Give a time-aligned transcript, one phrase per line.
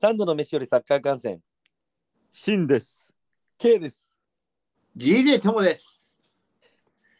[0.00, 1.42] 三度の飯よりサッカー観戦、
[2.30, 3.14] シンです。
[3.58, 4.16] K です。
[4.96, 6.16] GJ ともです。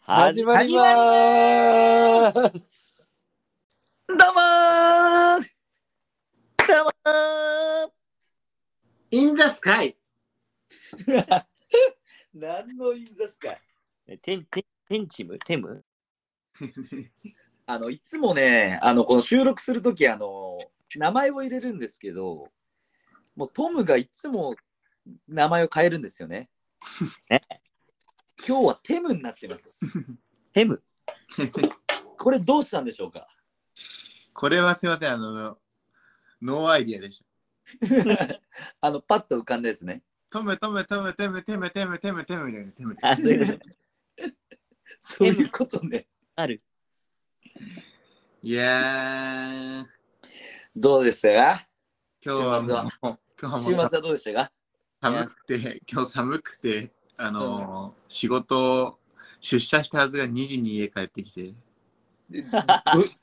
[0.00, 3.22] 始まりまーす。
[4.08, 5.44] どうもー
[6.66, 7.90] どうもー
[9.10, 9.94] In the sky!
[12.32, 13.63] 何のインザスかいえ
[14.06, 15.38] テンテンテンチム？
[15.38, 15.84] テム？
[17.66, 20.58] あのいつもね、あのこの収録するとき、あの
[20.96, 22.52] 名前を入れるんですけど、
[23.34, 24.54] もうトムがいつも
[25.26, 26.50] 名前を変えるんですよね。
[27.30, 27.40] え？
[28.46, 29.80] 今日はテムになってます。
[30.52, 30.82] テム？
[32.18, 33.26] これどうしたんでしょうか？
[34.34, 35.58] これはすいません、あの、
[36.42, 37.26] no idea でした。
[38.82, 40.02] あのパッと浮かんだですね。
[40.28, 42.72] トム、トム、トム、テム、テム、テム、テム、テムみたいな。
[42.72, 43.16] テムあ、
[45.00, 46.06] そういうことね。
[46.36, 46.62] ある。
[48.42, 49.86] いやー、
[50.76, 51.66] どうでしたか？
[52.24, 54.52] 今日はもう、週末は今日は週末はどうでしたか？
[55.00, 58.98] 寒くて、今日寒くて、あのー、仕事、
[59.40, 61.54] 出社したはずが2時に家帰ってきて、
[62.32, 62.50] え ど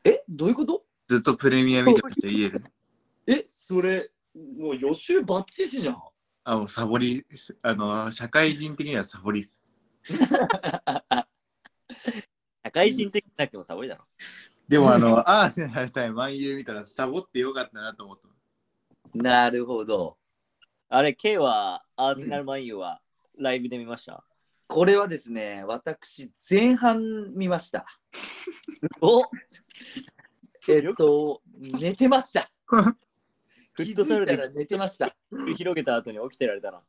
[0.03, 0.23] え？
[0.29, 0.83] どういうこと？
[1.07, 2.59] ずっとプレミア見てました、家で。
[3.27, 4.09] えそれ、
[4.57, 5.97] もう予習バッチシじゃん。
[6.43, 7.25] あ、もうサボり、
[7.61, 9.61] あのー、社会人的にはサボりっす。
[12.71, 14.05] 社会人的なくてもサボりだろ。
[14.69, 18.27] でもあの、 アーセナル対マンユー見たらサボってよかったなと思った。
[19.13, 20.17] なるほど。
[20.87, 23.01] あれ、K はアーセナルマンユーは
[23.37, 24.23] ライブで見ました？
[24.67, 27.85] これはですね、私、前半見ました。
[29.01, 29.23] お
[30.69, 32.49] えっと、寝てました。
[32.65, 32.95] フ
[33.75, 35.13] 気ットサルでづいたら寝てました。
[35.57, 36.81] 広げた後に起きてられたな。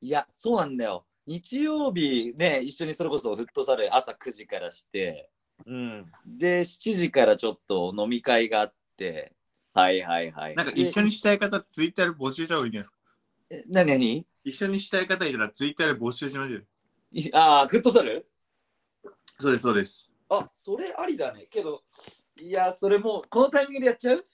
[0.00, 1.06] いや、そうなんだよ。
[1.26, 5.30] 日曜日ね、一緒にそれこそフットサル朝9時からして、
[5.66, 6.06] うん。
[6.24, 9.32] で、7時からちょっと飲み会があって、
[9.74, 10.54] はいはいはい。
[10.54, 12.98] なんか一緒にしたい方、ツイッターで募集した方がいいんじゃないですか？
[13.50, 16.66] え何何一緒にしたい方いたらツイッターで募集しましょう
[17.32, 18.28] ああ、フットサル？
[19.38, 20.12] そうです、そうです。
[20.28, 21.46] あ、それありだね。
[21.50, 21.82] けど、
[22.40, 24.24] いや、それもう、このタイミングでやっちゃう？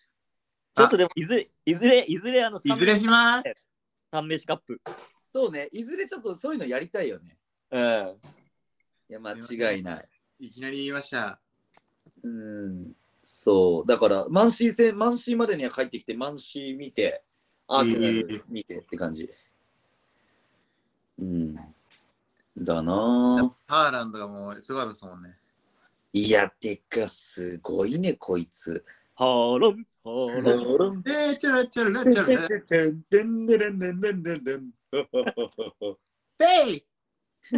[0.74, 3.66] ちょっとでも、いずれ、いずれ、いずれ、あの、いずれします。
[4.10, 4.80] 三飯カップ。
[5.32, 7.38] そうね、いずれちょっとそういうのやりたいよね。
[7.70, 7.80] うん。
[9.08, 10.08] いや、間違いない。
[10.40, 11.40] いきなり言いました。
[12.22, 12.92] うん、
[13.24, 13.88] そう。
[13.88, 17.22] だから、マンシー戦、マンシーまでには帰ってきて、マンシー見て、
[17.66, 19.30] アーセナル見てって感じ。
[21.18, 21.54] うん。
[22.58, 23.50] だなぁ。
[23.66, 25.34] ハーランドがもうすごいですもんね。
[26.12, 28.84] いや、てか、すごいね、こいつ。
[29.14, 31.02] ハーロン、ハーロン。
[31.06, 32.48] えー、チャラチャラチャラ。
[36.38, 36.86] せい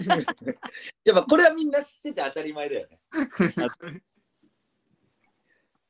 [1.04, 3.00] やっぱこれはみんな知ってて当たり前だよね。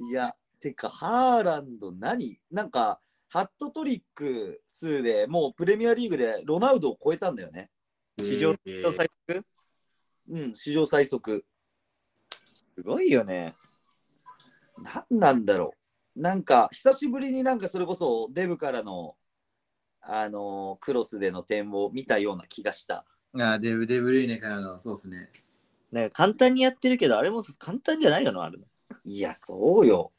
[0.01, 2.41] いや、てか、ハーランド何？
[2.51, 7.71] なんか、ハットトリック数でもうプレミアリーグでロナウドを超えたんだよね。
[8.19, 9.47] 史上えー最速？
[10.29, 11.45] うん、史上最速。
[12.53, 13.55] すごいよね。
[14.79, 15.75] 何なんだろ
[16.17, 16.21] う。
[16.21, 19.17] なんか、久しぶりになんかそれこそデブからの、
[20.07, 23.05] あのークロスでの点を見たような気がした。
[23.39, 25.31] あデブ・デブルイネからの、そうですね。
[25.91, 28.59] なんか簡単にやってるけど、あれも簡単じゃないよな、あれ。
[29.05, 30.13] いや、そうよ。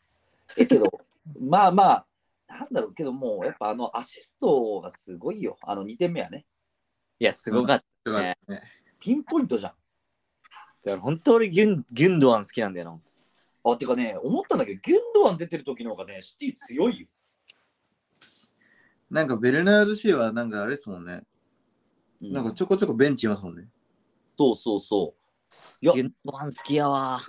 [0.57, 0.85] え、けど、
[1.39, 2.05] まあまあ、
[2.47, 5.57] なんだろうけど、もうやっぱあのアシストがすごいよ。
[5.61, 6.45] あの2点目はね。
[7.19, 8.11] いや、すごかった。
[8.11, 8.61] とかですね。
[8.99, 9.71] ピンポイントじゃん。
[9.71, 13.01] だから本当俺ギュン、ギュンドアン好きなんだよ
[13.63, 13.71] な。
[13.71, 17.07] あ、てかね、思ったんだけど、ギュンドアン出てる時の方がね、シティ強いよ。
[19.09, 21.21] なんかベルナード・シーはなんかあれですもんね。
[22.21, 23.67] うなんかちょこちょこベンチいますもんね。
[24.37, 25.15] そうそうそ
[25.51, 25.55] う。
[25.81, 27.19] いや、ギュンドアン好きやわ。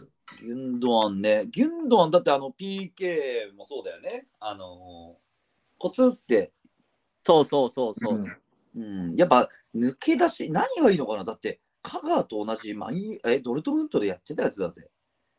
[0.41, 1.47] ギュンドアンね。
[1.51, 4.27] ギュンドアンだってあの PK もそうだよね。
[4.41, 5.27] あのー
[5.79, 6.53] コツって、
[7.23, 8.15] そうそうそうそう。
[8.15, 14.89] うんうん、やっぱ抜け出し、何がいいのかなだって、香川と同じマイえドルトムントでやってたやつだぜ。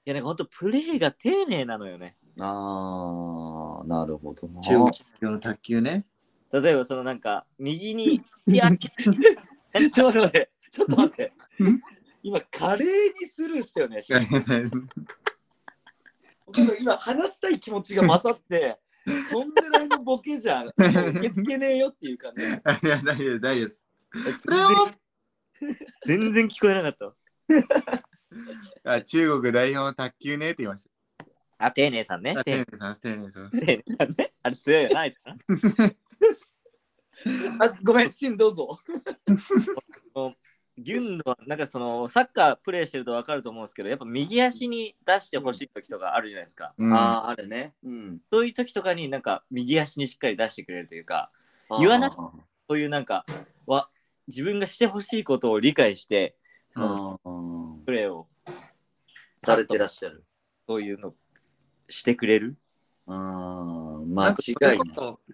[0.05, 2.17] いや、なんか本当プレーが丁寧なのよね。
[2.39, 4.61] あー、なるほどな。
[4.61, 4.77] 中
[5.19, 6.05] 国の卓球ね。
[6.51, 10.49] 例えばそのなんか、右に、いや、 ちょっと待って。
[10.71, 11.81] ちょっと待ってん。
[12.23, 14.01] 今、華麗にスルーしたよね。
[16.79, 18.79] 今、話したい気持ちが勝って、
[19.31, 20.67] とんないのボケじゃん。
[20.67, 20.73] 受
[21.21, 22.43] け付けねえよっていう感じ。
[22.43, 22.45] い
[22.89, 23.85] や、大丈夫です、
[24.15, 25.07] 大丈夫
[26.05, 27.13] 全然聞こえなかったわ。
[28.83, 30.89] あ中国代表の卓球ねって言いまし
[31.57, 32.43] あ、丁寧さんねた。。
[32.43, 33.49] 丁丁寧さん、丁寧さん。
[33.53, 34.33] 寧さんね。
[34.43, 35.35] あれ強いよな、あいつな。
[37.59, 38.79] あ、ごめん、シンどうぞ。
[40.77, 46.73] ギュンドは、なんかその、サッカープレイしてると分かると思うんですけど、やっぱ右足に出してほしい時とかあるじゃないですか。
[46.77, 47.73] うんああ、あるね。
[47.83, 48.21] うん。
[48.31, 51.31] そういう時とかになんか右足にしっかり出してくれるというか、
[51.79, 52.15] 言わなく
[52.69, 53.25] そういうなんか、
[53.65, 53.89] わ
[54.27, 56.35] 自分がしてほしいことを理解して。
[56.75, 58.27] プレーを
[59.43, 60.23] されてらっしゃる。
[60.67, 61.15] そういうの
[61.89, 62.55] してくれる
[63.07, 64.13] うん。
[64.13, 64.79] 間違いない。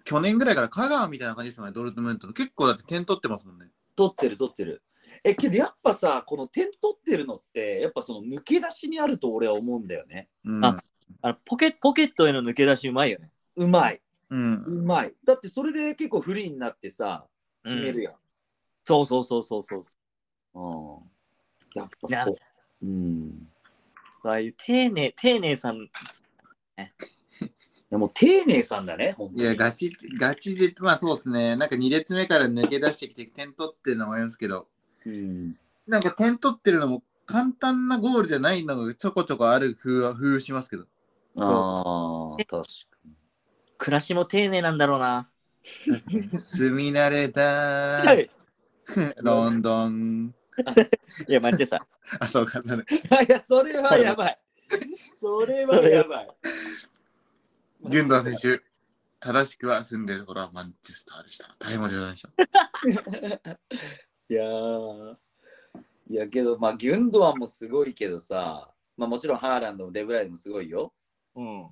[0.04, 2.32] 去年ぐらいから香川みたいな感じですよね、ドルトムントの。
[2.32, 3.66] 結構だって点取ってますもんね。
[3.96, 4.82] 取ってる取ってる。
[5.24, 10.28] え、けどやっぱさ、この点取ってるのって、やっぱその抜け出しにあると俺は思うんだよね。
[10.44, 10.64] うん。
[10.64, 10.80] あ
[11.22, 13.30] あのポケポケットへの抜け出しうまいよね。
[13.56, 14.00] うまい。
[14.30, 14.64] うん。
[14.64, 15.14] うまい。
[15.24, 17.26] だってそれで結構フリーになってさ、
[17.64, 18.14] 決めるやん。
[18.84, 19.84] そうそうそうそうそう。
[20.54, 21.80] うん。
[21.80, 22.36] やっぱそう。
[22.82, 23.48] うん。
[24.22, 25.90] ああいう丁寧、丁寧さん、い
[27.94, 31.56] やもう丁寧さんだね、いや、ガチ、ガチで、まあそうですね。
[31.56, 34.66] なんか2列目から抜け出してきて点取ってるのもありますけど、
[35.06, 35.56] うん。
[35.86, 40.84] なんか点取ってるのも簡単なゴールじゃないのがちょこちょこある風は風しますけど。
[41.36, 42.66] ああ、確か
[43.78, 45.30] 暮らしも丁寧なんだろうな。
[46.32, 48.06] 住み慣れたに。
[48.08, 48.30] はい。
[49.22, 50.34] ロンドン。
[51.28, 51.86] いや、待ってさ。
[52.18, 52.84] あ、そうか、ね。
[53.28, 54.38] いや、それはやばい。
[55.20, 56.28] それはやばい。
[57.86, 58.62] ギュンドア選手、
[59.20, 61.54] 正しくは住んでるところはマンチェスターでした。
[61.58, 63.50] 大変申し訳ございました。
[64.30, 65.16] いやー
[66.10, 70.94] いやけど、まあ、ギュンドアンもすごいけどさ、まあ、もちろんハーランドもデブライドもすごいよ。
[71.34, 71.66] うん。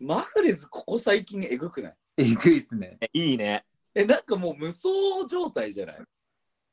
[0.00, 1.94] マフレズ、ここ最近えぐくない？
[2.18, 2.96] えぐいっすね。
[3.00, 3.64] えいいね。
[3.94, 4.88] え、なんかもう無双
[5.28, 5.96] 状態じゃない？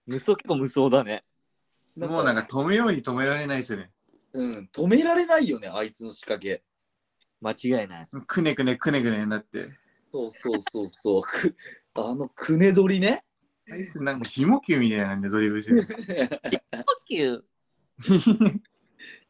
[0.06, 1.24] 無双結構無双だね。
[1.98, 3.92] もうなんか止めように止められないですよね。
[4.34, 6.64] うん、止められないよね、あいつの仕掛け。
[7.44, 8.08] 間違いない。
[8.26, 9.70] くねくねくねくねになって。
[10.12, 11.22] そうそうそうそう。
[11.22, 11.56] く
[11.96, 13.24] あのくね取りね。
[13.70, 16.42] あいつなんかひも球みたいな感じでドリブルしてる。
[17.08, 17.44] 球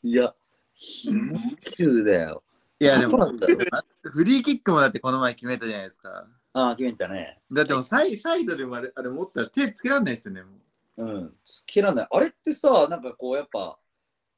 [0.04, 0.34] いや、
[0.74, 2.44] ひも球だよ。
[2.80, 6.28] いやでもそうなんだろうフリーキックもだってこの前決めたじゃないですか。
[6.54, 7.40] ああ、決めたね。
[7.52, 10.44] だってもうサイサイドでもあれあれ持ったら手つけられないですよね。
[10.44, 10.64] もう
[10.96, 12.08] うん、つけらんない。
[12.10, 13.78] あれってさ、なんかこう、やっぱ、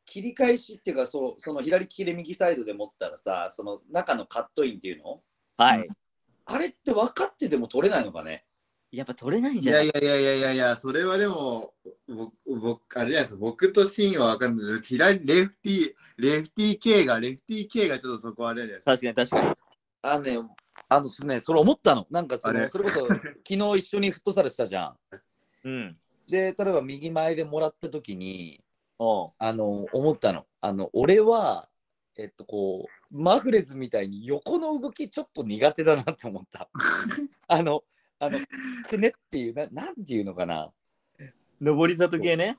[0.06, 5.22] 切り返しっていうか、そうその左利きで右サイドで持ったらさ、その中のカットインっていうの？
[5.58, 5.88] はい。
[6.46, 8.46] あれって分かってても取れないのかね？
[8.92, 9.88] やっぱ取れないんいじゃない？
[9.88, 11.74] やいやいやいやいやいや、それはでも、
[12.08, 18.92] 僕、僕あれじゃないですか、僕とシーンは分かんないけど、左、レフティー、レフティー K が、レフティー K がちょっとそこあれじゃないですか。
[18.92, 19.58] 確かに確か
[20.04, 20.50] あのね、
[20.88, 22.08] あのね、それ思ったの。
[22.12, 22.62] なんかそあれ？
[22.62, 24.98] の、それこそ、 昨日一緒にフットサルしたじゃん。
[25.68, 25.72] に。
[25.72, 25.98] うん。
[26.30, 28.64] で、例えば右前でもらった時に、
[28.98, 30.46] あの、思ったの。
[30.62, 31.70] あの、俺は、
[32.18, 36.70] えっと、こう、マフレズみたいに横の動きちょっと苦手だなって思った。
[37.48, 37.84] あの、
[38.20, 38.40] あの、
[38.90, 40.72] くねっていう、ななんていうのかな。
[41.60, 42.58] 上り里系ね。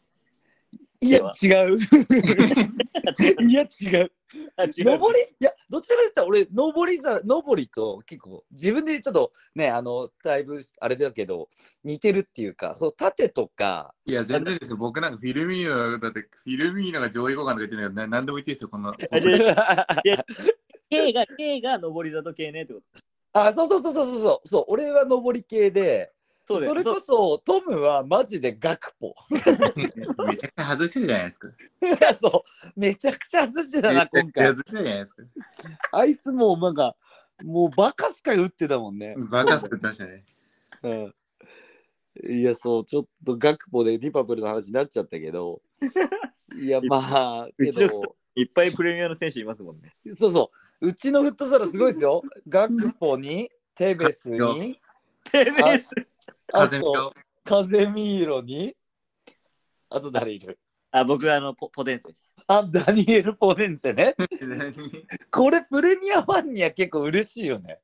[1.01, 1.79] いや、違う。
[3.49, 4.13] いや、違う。
[4.57, 4.99] あ、違う。
[4.99, 11.49] 上り、いや、どちらかといったら俺、上りざ、上りと結構、自分でちょっとね、あの、だいぶあれだけど、
[11.85, 14.77] 似てるっていうか、そう、縦とか、いや、全然ですよ。
[14.77, 18.91] 僕なんかフィルミーノ、だってフィルミーノが上位互換とか言ってんだから、ななんでも言っていいですよ、こんな。
[19.11, 20.25] あじゃあ
[20.89, 22.87] K が、K が上り里系ねってこと。
[23.33, 26.13] あ、そうそうそうそうそうそう、そう俺は上り系で、
[26.47, 29.15] そそれこそトムはマジでガクポ。
[30.27, 31.49] めちゃくちゃ外してるじゃないですか。
[32.15, 32.45] そ
[32.77, 34.49] う、めちゃくちゃ外してたな、今回。
[34.49, 35.23] 外してるじゃないですか。
[35.93, 36.95] あいつもうなんか、
[37.43, 39.17] もうバカスカ打ってたもんね。
[39.31, 40.25] バカスってましたね。
[40.83, 41.15] うん。
[42.31, 45.61] いや、そう、ちょっとガクポでリパブルの話になっちゃったけど、
[46.57, 49.95] いや、まあ、けど、いっぱいプレミアの選手いますもんね。
[50.19, 50.51] そうそ
[50.81, 52.23] う、うちのフットサルすごいですよ。
[52.49, 54.81] ガクポに、テベスに、
[55.25, 55.91] テベス
[56.53, 58.77] あ風見ろと、カゼミーロに、
[59.91, 60.59] あと誰いる？
[60.91, 62.35] あ、僕あのポポテンセです。
[62.47, 64.15] あ、ダニエル・ポネンセね？
[64.41, 64.75] 何
[65.31, 67.81] これプレミアファンには結構嬉しいよね。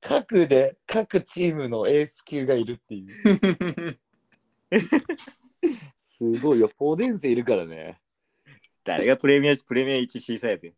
[0.00, 3.98] 各で、各チームのエース級がいるっていう。
[5.96, 8.00] すごいよ、ポデンセいるからね。
[8.84, 10.74] 誰がプレミア、プレミア 1C サイズ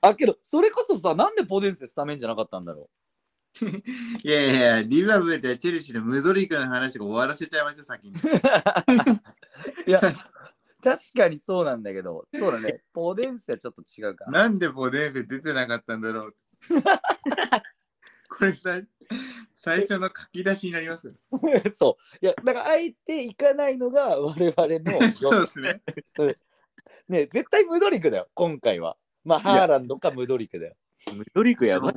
[0.00, 2.90] あ、けど、それこそさ、なんでポデンセスタメンじゃなかったんだろ
[4.22, 8.12] いやいや、リバブルとチェルシーのムドリークの話とか終わらせちゃいましょう、先に。
[8.12, 8.18] う。
[9.88, 10.14] いや、確
[11.16, 14.26] かにそうなんだけど、そうだね、ポデンセはちょっと違うか。
[14.26, 16.36] なんでポデンセ出てなかったんだろう。
[18.28, 18.80] これさ、
[19.54, 21.14] 最初の書き出しになりますよ。
[21.74, 22.24] そう。
[22.24, 25.82] いや、だから、あえて行かないのが我々のそうですね。
[27.08, 28.96] ね、絶対ムドリクだよ、今回は。
[29.24, 30.74] まあ、ハーランドかムドリクだよ。
[31.14, 31.94] ムドリクやばい。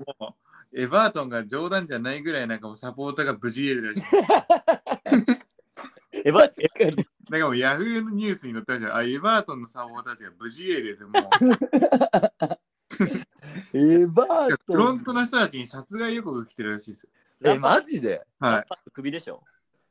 [0.74, 4.04] エバートンが冗談じゃないぐらいなんかもうサポーターが無事入れてるらしい。
[6.24, 6.56] エヴァ、確
[6.96, 7.06] かに。
[7.30, 8.96] なんかもうヤフーのニュースに載ったじゃん。
[8.96, 11.14] あ、エバートンのサポーターたちが無事入れてて、もう
[13.74, 17.10] エバーフロントトの人たちに殺害予告が来てるらしいですよ。
[17.44, 18.26] え、マジで？
[18.40, 19.44] は首でしょ？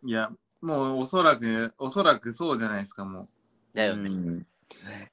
[0.05, 0.11] い。
[0.11, 3.29] いや、もうおそらく、おそらくそうじゃないですか、も
[3.75, 4.09] だよね。
[4.09, 4.47] うん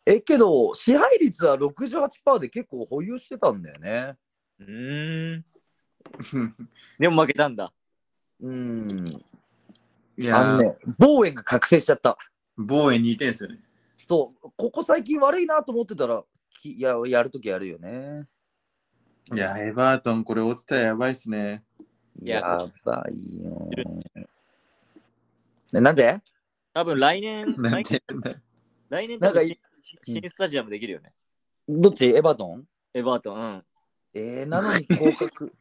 [0.05, 4.15] え、けど、支配率は68%で結構保有してたんだよね。
[4.59, 5.45] うーん。
[6.07, 6.67] う。
[6.99, 7.71] でも負けたんだ。
[8.39, 9.07] うん。
[10.17, 12.17] いあのや、ね、ボーエンが覚醒しちゃった。
[12.57, 13.59] 防衛2点ですよね。
[13.97, 18.27] そう、ここ最近悪いなと思ってたら、きややるときやるよね。
[19.33, 21.63] いや、エバートンこれ落ちたらやばいっすね。
[22.21, 23.69] いややばいよ。
[25.73, 26.19] ねなんで？
[26.73, 28.37] 多分来年、 なん来年て、
[28.89, 31.13] 来年なんか新スタジアムできるよね。
[31.67, 32.05] どっち？
[32.05, 32.67] エバートン？
[32.93, 33.39] エバートン。
[33.39, 33.65] うん。
[34.13, 35.53] えー、なのに降格。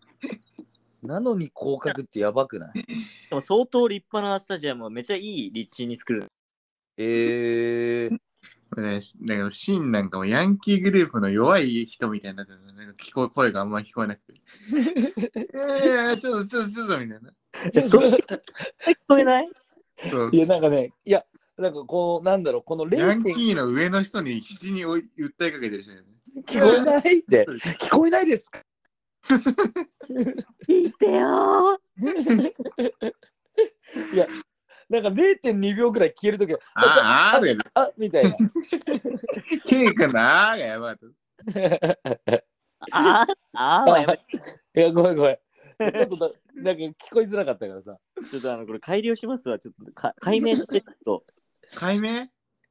[1.06, 2.82] なのに降格ってやばくない？
[3.30, 6.24] でも相当立派なスタジアムをめっちゃいい立地に作る。
[6.98, 14.34] えー、ねなんかシンなんかもヤンキーグループの弱い人みたいになってるなんか聞こえ声があんま聞こえなくて。
[15.54, 17.32] えー、ちょっとちょっとちょっとみたいな。
[17.72, 19.48] 聞こえない？
[20.32, 21.24] いや、なんかね、いや、
[21.56, 26.02] なんかこう、なんだろう、このヤン0点キーの上の人に必死に追い訴えかけてる人ね。
[26.46, 27.46] 聞こえないって、
[27.80, 28.60] 聞こえないですか？
[30.68, 31.78] 聞いてよ
[34.12, 34.26] いや、
[34.88, 38.36] なんか0.2秒くらい消えるときは、あーあーとか言ってあみたいな。
[39.66, 41.06] ケイ君のあーがやばいと。
[42.90, 44.22] あーあーはやめて。
[44.80, 45.38] いや、ごめんごめん。
[45.92, 47.98] ちょっとだなんか聞こえづらかったからさ。
[48.30, 49.58] ちょっとあの、これ改良しますわ。
[49.58, 51.24] ちょっとか解明して、ちょっと。
[51.74, 52.28] 解明？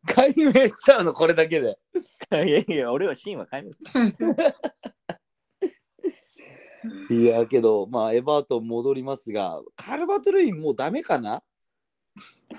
[0.07, 1.77] 解明しちゃうの、これだけで。
[2.31, 4.35] いやいや、俺はシーンは解明する。
[7.09, 11.43] いや、けど、まあ、エバートン戻りますが、カルバトルインもうダメかな？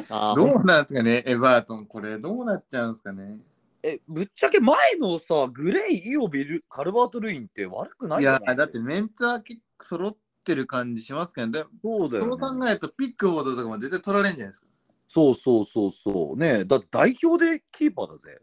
[0.09, 1.87] あどうなんですかね、エバートン。
[1.87, 3.39] これ、どうなっちゃうんですかね。
[3.83, 12.61] え、ぶっちゃけ前のさ、グレイ、イオビル、カルバートルインって悪くないいや、だってメンツは結構揃ってる感じしますけど、でそうだよ、そうね。
[12.61, 14.67] 考えると、ピックフォードとかも絶対取られるんじゃないですか。
[15.09, 16.37] そうそうそうそう。
[16.37, 18.41] ねだって代表でキーパーだぜ。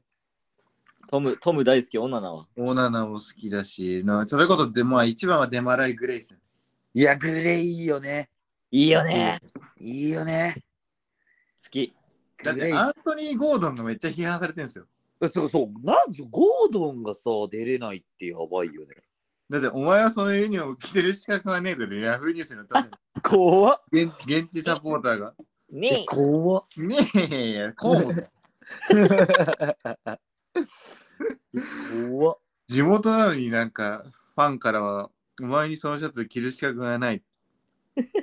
[1.07, 2.47] トム、トム大好き、オナナは。
[2.57, 6.35] オーナナも好きだし、なそれこそで、まあ、一番はデマライ・グレイス。
[6.93, 8.29] いや、グレイいいよね。
[8.71, 9.39] いいよね。
[9.79, 10.63] いいよね。
[11.63, 11.93] 好き。
[12.43, 14.85] だって、アンソニー・ゴードンがめっちゃ批判されてるんですよ。
[15.33, 15.85] そうそう。
[15.85, 18.95] なんでゴードンがさ、出れないってやばいよね。
[19.49, 23.81] だって、お前はそのユニフォーム着てる資格はねえとで、ヤフーニュースに載ったんだよ怖っ。
[23.91, 25.33] 現現地サポーターが。
[25.69, 26.65] ね怖っ。
[26.77, 28.13] ねえこうも
[32.09, 32.37] 怖っ。
[32.67, 34.03] 地元なのになんか、
[34.35, 35.09] ファンからは、
[35.41, 37.21] お前にそのシャツ着る資格がない。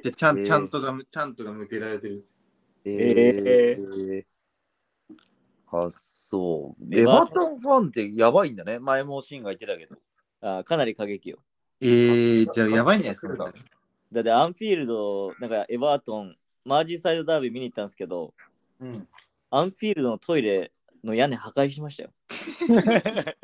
[0.02, 2.24] で、ちゃん、えーちゃんとが、ちゃんとが向けられてる。
[2.84, 4.24] えー、
[5.70, 6.94] あ、そう。
[6.94, 8.78] エエバートンファンってやばいんだね。
[8.78, 9.96] 前もシーンが言ってたけど。
[10.42, 11.38] あかなり過激よ。
[11.80, 13.28] えー、じゃあやばいんじゃないですか。
[13.34, 13.52] だ
[14.12, 18.34] だってアンフィールド、なんかエバートン、マージーサイドダービー見に行ったんですけど、
[18.80, 19.06] うん。
[19.50, 20.72] アンフィールドのトイレ
[21.04, 22.10] の屋根破壊しましたよ。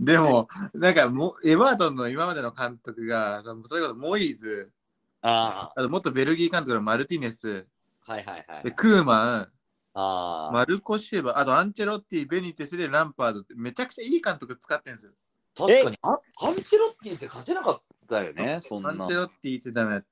[0.00, 4.72] でも、なんかもう、エバートンの今までの監督が、それこそモイーズ、
[5.20, 7.66] ああと元ベルギー監督のマルティネス、
[8.06, 8.70] あ、はいはいはいで。
[8.72, 9.52] クーマン、
[9.94, 15.12] ああ、マルコ・シューバー、あとアンチェロッティ、ベニテスでランパードってめちゃくちゃいい監督使ってるんですよ。
[15.54, 15.98] 確かに。
[16.02, 19.16] あアンチェロッティって勝てなかったよね、そんなアンチェ。
[19.16, 20.04] ロッティってダメだ。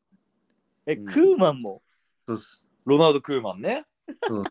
[0.86, 1.82] え、うんクーマンも。
[2.26, 2.64] そうっす。
[2.84, 3.84] ロナウド・クーマンね。
[4.28, 4.44] そう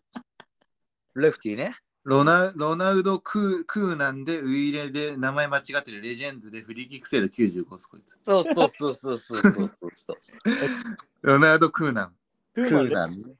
[1.14, 1.76] レフティーね。
[2.02, 8.18] ロナロナウドクー・クーなんで、ウイレで名前間違ってるレジェンズでフリーキック精度95すこいつ。
[8.24, 10.16] そうそうそうそうそうそうそう。
[11.20, 12.14] ロナウド・クーナン。
[12.54, 13.36] クーマン。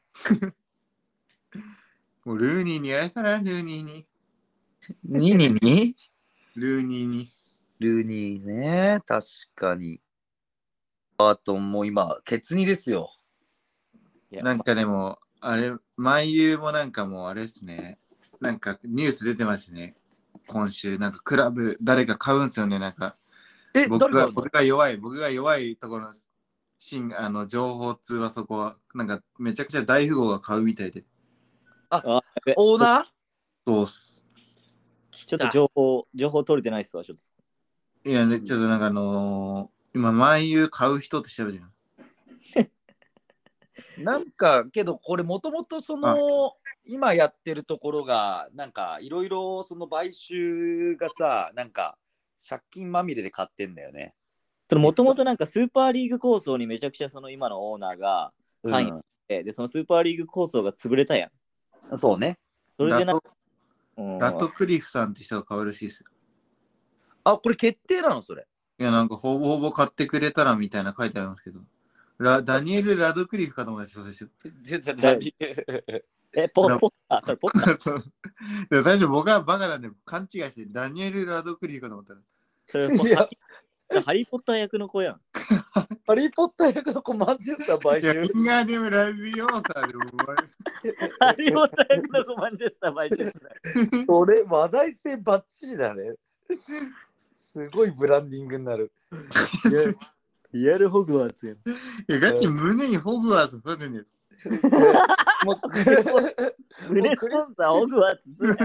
[2.27, 4.07] もうルーニーにやらせたら、ルーニーに。
[5.05, 5.97] ニニに？
[6.55, 7.33] ルーニーに。
[7.79, 10.03] ルーニーね、確かに。
[11.17, 13.11] バートンも今、ケツにですよ。
[14.31, 17.99] なんかでも、あれ、万有もなんかもうあれですね。
[18.41, 19.95] なんかニュース出てますね。
[20.47, 22.79] 今週、なんかクラブ、誰か買うんすよね。
[22.79, 23.17] なんか、
[23.75, 26.13] え、僕誰がが僕が弱い、僕が弱いところの
[26.79, 31.05] 新あの情報通はそこは、なんかめちゃくちゃ大富豪が買うみたいで。
[31.91, 32.23] あ
[32.57, 33.05] オーナー？
[33.67, 34.25] そうっす。
[35.13, 37.19] ちょっと情報、情報取れてないっすわ、ちょっ
[38.05, 38.11] と。
[38.11, 41.65] いや、ね、ちょっとなんかあのー今、万有買う人って調べてる
[44.01, 46.55] なんかけどこれもともとその
[46.85, 51.97] 今やってるところがなんかいろいろその買収がさなんか
[52.49, 54.15] 借金まみれで買ってんだよね。
[54.73, 58.33] もともとなんかスーパーリーグ構想にめちゃくちゃその今のオーナーが
[58.65, 61.31] 関与して、で、そのスーパーリーグ構想が潰れたやん。
[61.91, 62.39] うんそうね。
[62.77, 63.23] それでなラト
[63.97, 66.11] うんラトクリフさんって人が買うらしいですよ。
[67.25, 68.47] あ、これ決定なのそれ。
[68.79, 71.61] いや、なんかほぼほぼ買ってくれたらみたいな書いてありますけど。
[72.21, 75.33] ラダニエル・ラドクリフかと思ったんですよ、最初。
[76.33, 78.03] え、ポポッター、それポッ
[78.85, 82.21] 最初僕はバカなんで勘違いして、ダニエル・ラドクリフかと思ったら。
[82.67, 83.27] それポいや
[84.05, 85.21] ハリー・ポッター役の子やん。
[86.07, 88.21] ハリー・ポッター役の子マンチェスター買いや、収。
[88.21, 90.49] フィンガーデム・ラビオーサーでも終わる。
[91.19, 94.05] ハリー・ポッター役の子マンチェスター買収する。
[94.07, 96.17] それ話題性バッチリだね。
[97.35, 98.93] すごいブランディングになる。
[100.53, 101.57] リアル・ホグワーツやん。
[101.57, 101.61] い
[102.09, 104.05] や、ガチ胸にホグワーツ書くんだよ。
[105.45, 105.57] もう
[106.91, 108.57] 胸スポンサー、ホグワーツすな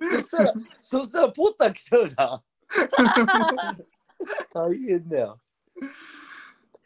[0.00, 2.42] そしたら、そしたらポッター来ちゃうじゃん。
[4.52, 5.40] 大変だよ。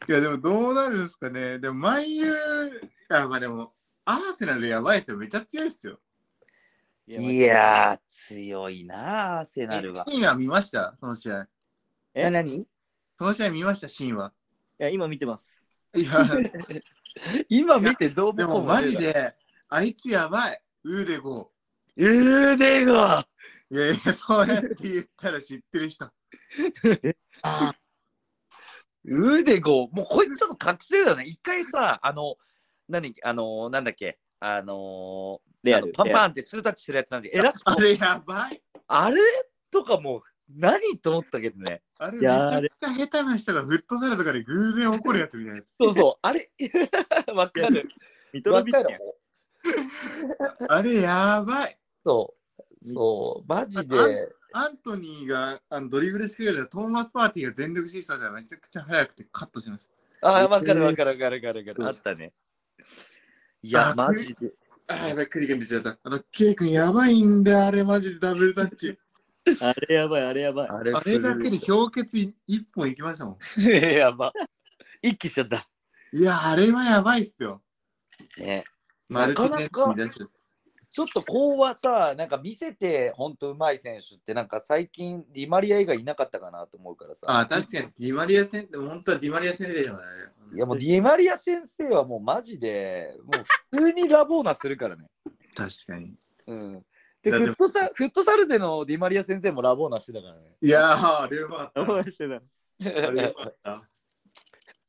[0.07, 1.59] いや、でもどうなるんですかね。
[1.59, 2.33] でも、万有、
[3.09, 3.73] あ、まあでも、
[4.05, 5.17] アーセナルやばいですよ。
[5.17, 5.99] めっちゃ強いですよ。
[7.07, 10.05] いやー、強いなあ、アーセナルは。
[10.07, 10.95] シーンは見ました？
[10.99, 11.47] その試合。
[12.13, 12.23] え？
[12.23, 12.65] な何？
[13.17, 14.33] その試合見ましたシーンは。
[14.79, 15.63] いや、今見てます。
[15.95, 16.27] いや、
[17.47, 18.97] 今見てどうでもマジ。
[18.97, 19.35] で、
[19.69, 20.61] あいつやばい。
[20.83, 21.51] ウーデゴ
[21.95, 23.75] うーでがー。
[23.75, 26.05] いやいや、そうやって言ったら知ってる人。
[29.05, 31.25] うーでごもうこいつちょっと覚醒だね。
[31.25, 32.35] 一回さ、あの、
[32.87, 35.85] 何、あの、なんだっけ、あのレアル。
[35.85, 38.61] あのパンパンってツータッチするやつなんで、偉そうあれやばい。
[38.87, 39.21] あれ？
[39.71, 40.23] とかもう
[40.55, 41.81] 何と思ったけどね。
[41.97, 45.61] あれめいちゃくちゃ下手な人がフットサルとかで偶然起こるやつみたいな。
[45.79, 46.49] そうそう、あれ
[47.33, 47.87] わかる。
[48.33, 48.93] ミトわロビッチ。
[50.67, 51.77] あれやばい。
[52.05, 52.35] そ
[52.83, 54.33] う、そう、マジで。
[54.55, 59.87] アントニーがあのドリブルしてくれたトーマス・パーティーが全力疾走じゃめちゃくちゃ速くてカットしまし
[60.21, 60.29] た。
[60.29, 61.87] あ、わかるわかるわかるわかるわかる。
[61.87, 62.33] あったね。
[63.63, 64.53] いや、あマジで。
[64.87, 65.97] あーやばい、クリケン出ちゃった。
[66.03, 68.97] あの、ケイ君やばいんだよ、あれマジでダブルタッチ。
[69.61, 70.69] あれやばい、あれやばい。
[70.69, 73.37] あれあれだけで氷結い一本いきましたもん。
[73.69, 74.31] やば。
[75.01, 75.67] 一気しちゃった。
[76.13, 77.61] いや、あれはやばいっすよ。
[78.37, 78.63] ね。
[79.09, 80.29] マルチネッなやつ
[80.89, 87.21] ちょっとこうはさ、なんか見せて本当うまい選手って、なんか最近ディマリア以外いなかったかなと思うからさ。
[87.27, 90.03] あー、確かにディマリア戦って、本当はディマリア戦でしょうね。
[90.55, 95.07] いやもうディマリア先生はもうマジで、もう普通にラボーナするからね。
[95.55, 96.13] 確かに。
[96.45, 96.85] うん。
[97.23, 100.55] で、フットサフットサルでのディマリア先生もラボーナしてたからね。
[100.61, 101.81] いやー、あれうまかった。
[101.81, 102.35] 思いしてた。
[102.35, 102.41] あ
[103.11, 103.89] れうまかった。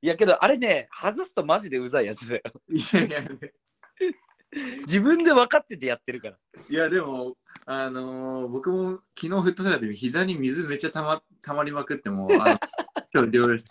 [0.03, 2.43] いやけどあれね、外すとマジでうざいやつだよ。
[2.69, 3.23] いやいや、
[4.87, 6.37] 自分で分かっててやってるから。
[6.69, 12.59] いやでも、あのー僕も昨日フットサルで膝に水めっちゃたまたまりまくってもう、あの
[13.15, 13.65] 今日療養し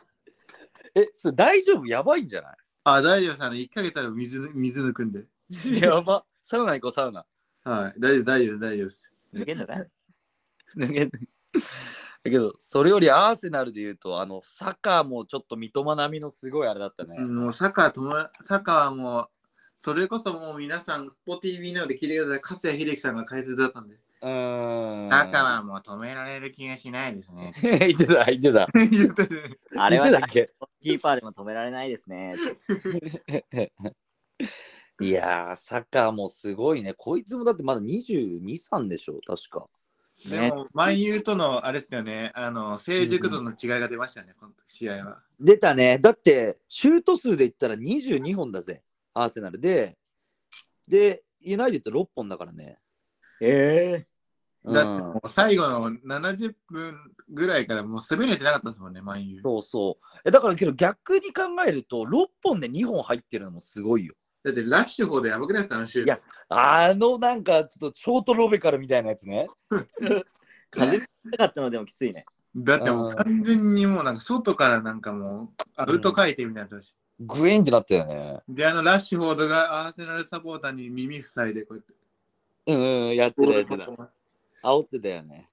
[0.95, 1.85] え、それ大丈夫？
[1.85, 2.55] やばいんじゃない？
[2.85, 5.25] あ、大丈夫さん、1ヶ月あれば水水抜くんで。
[5.79, 6.25] やば。
[6.41, 7.25] サウナ行こう、サウナ。
[7.63, 9.13] はい、大丈夫、大丈夫、大丈夫です。
[9.33, 9.87] 抜けんじゃない？
[12.23, 17.15] だけど、それよりアーセナルで言うと、あの、サッカーもちょっと三笘並みのすごいあれだったね。
[17.19, 18.13] うんもうサッカーとも、
[18.45, 19.29] サッカーはもう、
[19.81, 22.41] それこそもう皆さん、スポ TV などで聞いてください。
[22.41, 23.95] 粕谷秀樹さんが解説だったんで。
[23.95, 25.09] うーん。
[25.09, 27.51] サッカーはもう止められる気がしないですね。
[27.61, 28.67] 言ってた、言ってた。
[28.89, 30.21] 言ったねあれは
[30.81, 32.35] キーパーでも止められないですね。
[35.01, 36.93] いやー、サッカーもすごいね。
[36.93, 39.67] こいつもだってまだ22、3でしょ、確か。
[40.29, 45.23] でも、万有とのあれですよね、あの、成熟度の違いが出ましたね、この試合は。
[45.39, 45.97] 出たね。
[45.97, 49.97] だって、シュート数で言ったら22本だぜ、アーセナルで。
[50.87, 52.77] で、ユナイテッド6本だからね。
[53.41, 54.05] え
[54.63, 59.41] うんだってもう最後の70分ぐらいからもう滑れてなかったですもんね、万有。
[59.41, 60.19] そうそう。
[60.23, 64.15] えだからけど逆に考えると、6本で2本入ってるのもすごいよ。
[64.43, 65.63] だってラッシュフォードやばくない？
[65.63, 66.07] ですか、あのシュート。
[66.07, 69.47] いやあのなんかちょっとショートロベカルみたいなやつね。
[70.69, 72.25] 風がなかったのでもきついね。
[72.55, 78.41] だってもう完全にもうなんか外からなんかもうアウト回転みたいになってましグイーンってなったよね。
[78.47, 78.53] た。
[78.53, 81.93] で、あのラッシュフォードがアーセナルサポーターに耳塞いでこうやって。
[82.65, 84.11] うんうん、やってたやってた。
[84.63, 85.49] 煽ってたよね。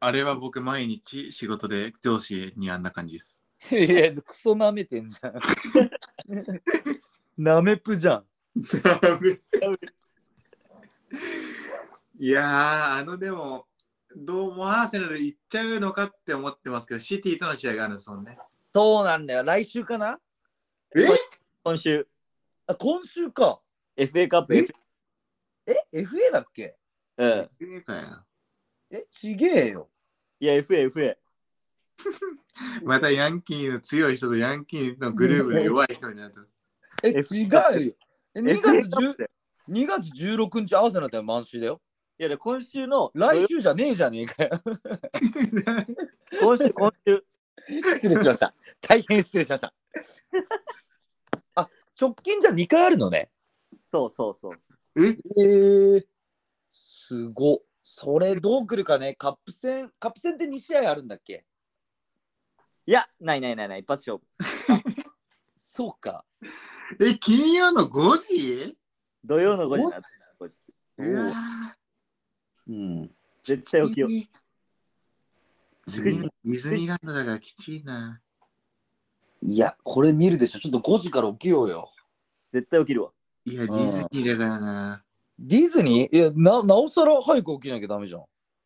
[0.00, 3.40] あれは僕毎日仕事で上司にあんな感じです。
[3.72, 5.34] いや、クソ舐めてんじゃん。
[7.38, 8.24] なめぷじゃん。
[12.18, 13.68] いやー、あのでも、
[14.16, 18.36] どうもアーセナル行っちゃうのかって思ってますけど、シティとの試合があるんですもんね。
[18.74, 19.44] そうなんだよ。
[19.44, 20.18] 来週かな？
[20.96, 21.06] え？
[21.62, 22.08] 今週、
[22.66, 23.60] あ今週か。
[23.96, 24.72] FA カップ、え？F
[25.66, 26.76] え ?FA だっけ？
[27.18, 27.28] うん。
[27.28, 28.24] ええかや
[28.90, 29.06] え？
[29.12, 29.88] ちげえよ。
[30.40, 31.16] いや、FA、FA。
[32.82, 36.40] またヤンキーの強い人とヤンキーのグループの弱い人になった。
[37.02, 37.94] え、違うよ。
[38.34, 39.28] え2 FA 月カップ10
[39.68, 41.80] 2月16日、合わせなったら満州だよ。
[42.18, 44.60] いや、で今週の、来週じゃねえじゃねえかよ。
[46.40, 47.24] 今週、今週、
[47.68, 48.54] 失礼しました。
[48.80, 49.74] 大変失礼しました。
[51.54, 51.68] あ、
[52.00, 53.30] 直近じゃ2回あるのね。
[53.90, 54.52] そうそうそう。
[54.96, 55.16] え？
[55.38, 56.06] えー、
[56.72, 57.62] すご。
[57.84, 59.14] それどう来るかね。
[59.14, 61.44] カップ戦、カップ戦って2試合あるんだっけ？
[62.86, 64.24] いや、ないないないない、一発勝負。
[65.78, 66.24] そうか。
[66.98, 68.76] え、金曜の5時？
[69.24, 70.06] 土曜の5時になって
[70.40, 70.56] 5時
[70.98, 71.32] うわ
[72.66, 73.10] うん。
[73.44, 74.10] 絶対起きよう。
[74.10, 74.26] ディ
[75.86, 78.20] ズニーディズニーランドだからきちいな。
[79.40, 80.58] いや、これ見るでしょ。
[80.58, 81.92] ちょっと5時から起きようよ。
[82.52, 83.12] 絶対起きるわ。
[83.44, 85.04] いや、ディズニーだからな。
[85.38, 86.16] ディズニー？
[86.16, 88.24] いやな、なおさら早く起きなきゃダメじゃん。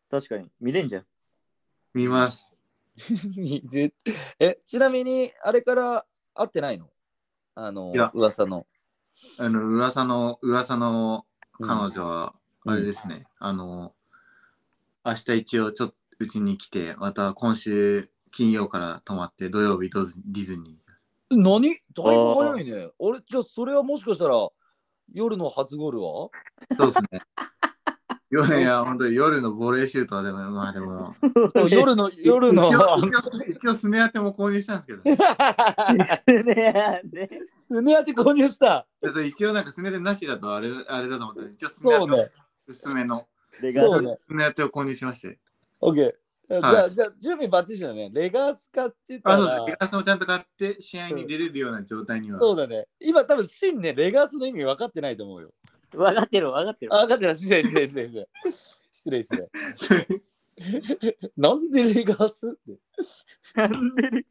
[0.09, 0.49] 確かに。
[0.59, 1.05] 見れんじゃん。
[1.93, 2.51] 見ます。
[3.69, 3.93] ぜ
[4.39, 6.89] え、ちなみに、あれから会ってないの？
[7.55, 8.65] あのいや、噂の。
[9.37, 11.25] あの、噂の、噂の
[11.59, 12.33] うん彼女は、
[12.65, 13.25] あれですね。
[13.39, 13.93] あの、
[15.05, 20.79] 明日一応ちょっとうちに来て、また今週金曜から泊まって、土曜日ドズディズニ
[21.29, 21.61] 何？
[21.69, 22.89] だいぶ早いね。
[22.97, 24.35] 俺、じゃあそれはもしかしたら
[25.13, 26.29] 夜の初ゴールは？
[26.71, 26.75] ー。
[26.77, 27.21] そうですね。
[28.33, 31.13] 夜いや、本当に夜のボレーシュートはでも、まあでも、
[31.69, 32.65] 夜の、 夜の。
[32.65, 35.15] 一応、一応スネ、一応スネアテも購入したんですけど、ね、
[36.43, 37.29] ね ね
[37.67, 38.87] スネアテ購入した。
[39.01, 42.31] でそれ一応なんかスネでなしだとあれあれだと思ったら、一応スネアテそうね。
[42.65, 43.27] 薄めの
[43.61, 44.17] レガーそうね。
[44.27, 45.37] スネアテを購入しまして。
[45.79, 46.13] オッケー。
[46.49, 48.09] じゃはいあ、じゃあ、準備バッチリだね。
[48.11, 49.67] レガース買ってたあ、そうらです。
[49.67, 52.39] レガスもちゃんと買って試合に出れるような状態には。
[52.39, 52.87] そうだね。
[52.99, 55.53] 今、多分、シンね、レガースの意味分かってないと思うよ。
[55.97, 56.93] 分かってる分かってる。
[56.93, 57.37] あ、分かってない。
[57.37, 58.27] 失礼、失礼、失礼、失礼。
[58.93, 61.31] 失礼、失礼。
[61.37, 62.79] なんでレガースって。
[63.55, 64.25] なんでね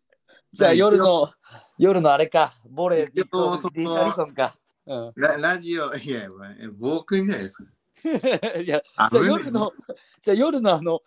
[0.53, 1.33] じゃあ、夜の、
[1.79, 2.53] 夜のあれか。
[2.69, 4.55] ボレー、ディそうそうディシャリソンか。
[4.87, 5.13] うん。
[5.17, 7.65] ララジオ、いや、まあえ暴君じゃないですか。
[8.61, 9.71] いや、あじゃあ夜の、
[10.21, 11.01] じゃあ夜のあの、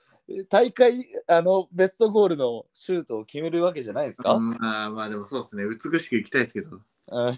[0.49, 5.63] 大会、あの、ベストゴールのシュートを決めるわけじゃないですか、うんまあまあでもそうですね。
[5.65, 6.79] 美しくいきたいですけど。
[7.07, 7.37] うん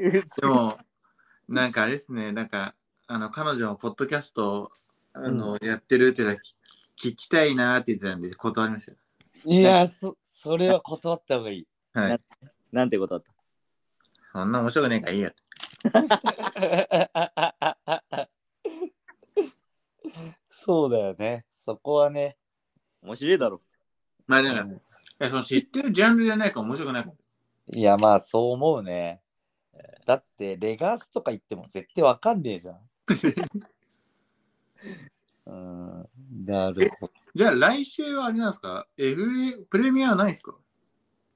[0.00, 0.76] でも、
[1.48, 2.32] なんかあれですね。
[2.32, 2.74] なんか、
[3.06, 4.70] あの、彼女もポッドキャスト
[5.12, 6.36] あの、やってるってのは
[7.02, 8.92] 聞きたいなって言ってたんで断りまし
[9.44, 11.68] いや、そ、それは断った方がいい。
[11.94, 12.00] た。
[12.00, 12.20] はい。
[12.72, 13.24] なんてことだっ
[14.32, 15.32] そんな面白くねえからいいや。
[20.50, 21.46] そうだよね。
[21.50, 22.36] そこはね。
[23.00, 23.62] た面白いだろ。
[24.26, 24.80] まあでも、い
[25.20, 27.16] やその知ってるジャンルじゃないから面白くないから。
[27.78, 29.22] いや、まあ、そう思うね。
[30.06, 32.80] だって、レガースとか言っても絶対わかんねえじゃん。
[35.46, 36.08] うん、
[36.44, 37.12] なるほど。
[37.34, 40.54] じゃあ来週はあれなんですか ?FA プレミアはないですか？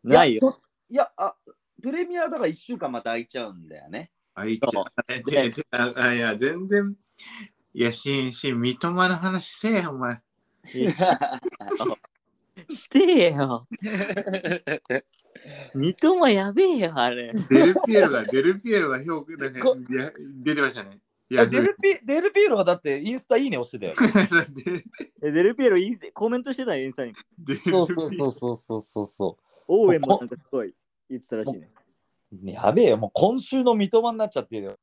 [0.03, 0.61] ないよ。
[0.89, 1.37] いや、あ、
[1.83, 4.11] プレミアだから1週間また空いちゃうんだよね。
[4.35, 6.97] あ、いっちゃあででああいや、全然。
[7.75, 10.21] いや、しん、しん、三笘の話せえよ、お前。
[12.81, 13.67] してよ。
[15.75, 17.33] 三笘やべえよ、あれ。
[17.49, 20.11] デルピエロが、デルピエロが評価、なんかこいや
[20.43, 21.01] 出てましたね。
[21.31, 23.95] いや、あデルピデルピーロがだってインスタいいね押してたよ。
[25.23, 27.13] デルピエロインスコメントしてたよ、インスタに。
[27.39, 29.39] デルそうそうそうそうそうそうそ
[29.69, 30.75] オーウェンもなんかすごい
[31.09, 31.69] 言ってたらしいね。
[32.33, 32.51] う。
[32.51, 34.79] やべえよ、もう今週の三笘になっちゃってるよ。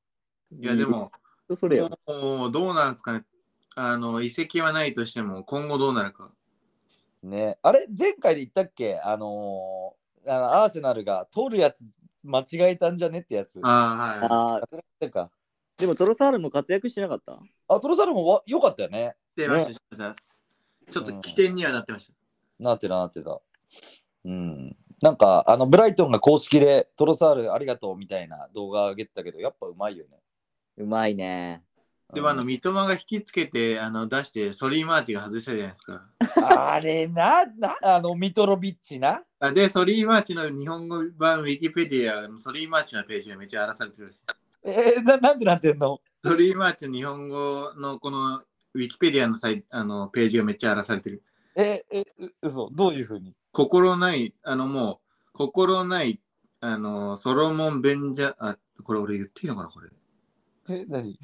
[0.58, 1.12] いや、でも、
[1.54, 1.90] それよ。
[2.08, 3.26] もうどうなんですかね。
[3.76, 6.32] あの、移籍はないとしても、今後どうなるか。
[7.24, 9.00] ね、あれ前回で言ったっけ？
[9.00, 11.80] あのーあのアーセナルが取るやつ
[12.24, 13.62] 間違えたんじゃねってやつ。
[13.64, 15.08] ああ、はい。
[15.08, 15.32] あか。
[15.78, 17.40] でもトロサールも活躍してなかった？
[17.70, 19.16] あ、トロサルもわ良かったよね。
[19.36, 20.16] 出ました、
[20.92, 22.14] ちょっと起点にはなってました。
[22.60, 23.40] なってたなってた。
[24.26, 24.76] うん。
[25.02, 30.18] なんか、あの、ブライトンが公式でトロサールありがとうみたいな動画上げてたけど、やっぱうまいよね。
[30.78, 31.64] うまいね。
[32.14, 36.08] でも、あの、うん三笘が引きつけて、あの、出して、ソリーマーチが外したじゃないですか。
[36.50, 39.24] あれな、な、あの、ミトロビッチな？
[39.40, 44.20] あで、ソリーマーチの日本語版ウィキペディアのソリーマーチのページがめっちゃ荒らされてるらしい。
[44.64, 46.00] えー、ななんでなってんの？
[46.24, 51.24] ソリーマーチの日本語のこのウィキペディアのサイあのページがめっちゃ荒らされてる。
[51.56, 52.70] え、え、う嘘？
[52.72, 53.36] どういうふうに？
[53.52, 55.02] 心ない、あのも
[55.34, 56.22] う、心ない、
[56.62, 59.90] あの、ソロモン・ベンジャ、あ、これ俺言っていいのかな、これ。
[60.70, 61.20] え、何？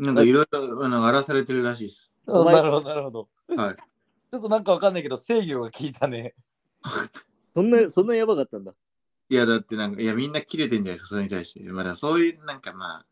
[0.00, 2.10] なんかいろいろあの荒らされてるらしいです。
[2.26, 3.28] なるほど、なるほど。
[3.54, 3.76] はい。
[3.76, 6.34] ちょっとなんかわかんないけど、制御が効いたね。
[7.54, 8.72] そんな、そんなやばかったんだ。
[9.28, 11.60] いや、だってなんか、いや、みんな切れてんじゃないですか、それに対して。
[11.70, 13.06] まだそういう、なんかまあ、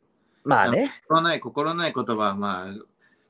[0.44, 0.72] まあ
[1.06, 2.72] 心ない、心ない言葉はまあ、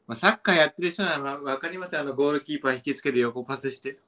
[0.06, 3.98] まあ、サッカーやってる人ならまあ分かりますよあのゴールキーパー引きつけて横パスして。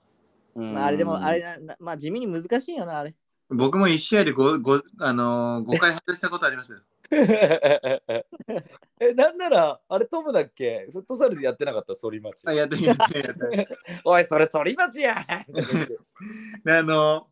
[0.54, 3.14] うんまあ、あれでも、あれな、なまあ地味に難しいよな、あれ。
[3.48, 6.78] 僕も1試合で 5, 5, あのー、5回外したことありますよ。
[9.00, 10.86] え、なんなら、あれトムだっけ？
[10.92, 12.42] フットサルでやってなかった、反町。
[12.46, 13.68] あ、やってやってやって。
[14.04, 15.26] おい、それ反町や
[16.64, 17.28] で、あの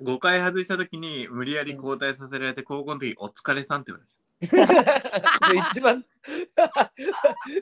[0.00, 4.06] ー、5回外したときに無理やり交代させられて、高校の時お疲れさんって言われ
[5.70, 6.04] 一番、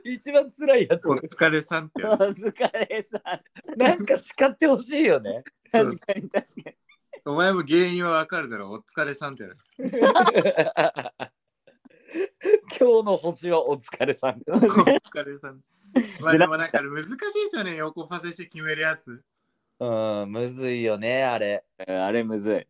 [0.03, 1.09] 一番辛いやつた。
[1.11, 1.17] お。
[1.17, 2.41] 疲れさんってお言われて。
[2.41, 3.79] 疲れさん。
[3.79, 5.45] なんか叱ってほしいよね。
[5.71, 6.77] そう確かに確かに。
[7.27, 9.45] お前も原因はわかるだろう、お疲れさんって
[9.79, 11.33] 言われて。
[12.79, 14.43] 今日の星はお疲れさん。
[14.51, 15.63] お疲れさん。
[16.21, 17.19] まあでもなんか難しいで
[17.51, 19.23] すよね、横パスして決めるやつ。
[19.81, 21.65] うん、むずいよね、あれ。
[21.87, 22.67] あれむずい。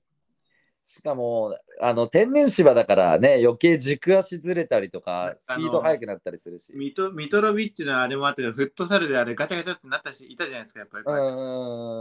[0.86, 6.72] しかも、あの、天然芝だからね、余計軸足ずれたりとか、スピード速くなったりするし。
[6.74, 11.04] ミトミトロビッチのあれもあったけど、フットサルであれガチャガチャってなったし、いたじゃないですか、やっぱり。
[11.06, 11.10] う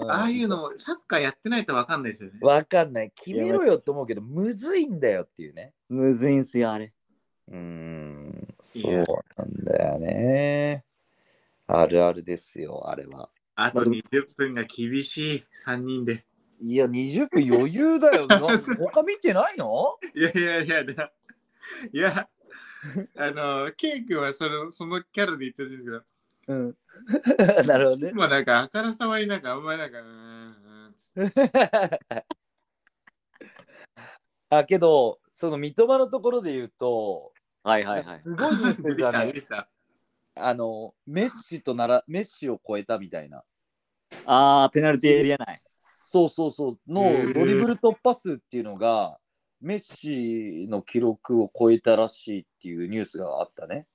[0.06, 0.12] ん。
[0.12, 2.40] ああいうのサッカーやってないとわかんないですよね。
[2.42, 3.12] わかんない。
[3.12, 5.74] 決めろよって思うけど、むずいんだよっていうね。
[5.88, 6.94] むずいんすよ、あれ。
[7.50, 9.06] うーん、そう
[9.38, 10.86] なんだよね。
[11.68, 13.30] あるあるですよ、あれは。
[13.56, 14.04] あと20
[14.38, 16.26] 分が厳しい、3人で。
[16.60, 18.28] いや、20分余裕だよ。
[18.28, 19.98] な他見てないの？
[20.14, 20.96] いやいやいや、で
[21.94, 22.30] いや、
[23.18, 26.04] あの、ケイ君はそのそのキャラで言ってるんですけど、
[26.48, 26.76] うん。
[27.68, 28.12] なるほどね。
[28.14, 30.96] もうなんか、あからさまになんか、あんまりなんか、うん
[34.50, 38.20] あ、けど、その三笘のところで言うと、はいはいはい。
[38.20, 39.66] すごいニュースね。
[40.36, 43.44] あの、メッシとなら、メッシを超えたみたいな。
[44.26, 45.62] あー、ペナルティーエリア内。
[46.02, 46.80] そうそうそう。
[46.88, 49.20] のドリブル突破数っていうのが、
[49.60, 53.88] メッシの記録を超えたらしいっていうニュースがあったね。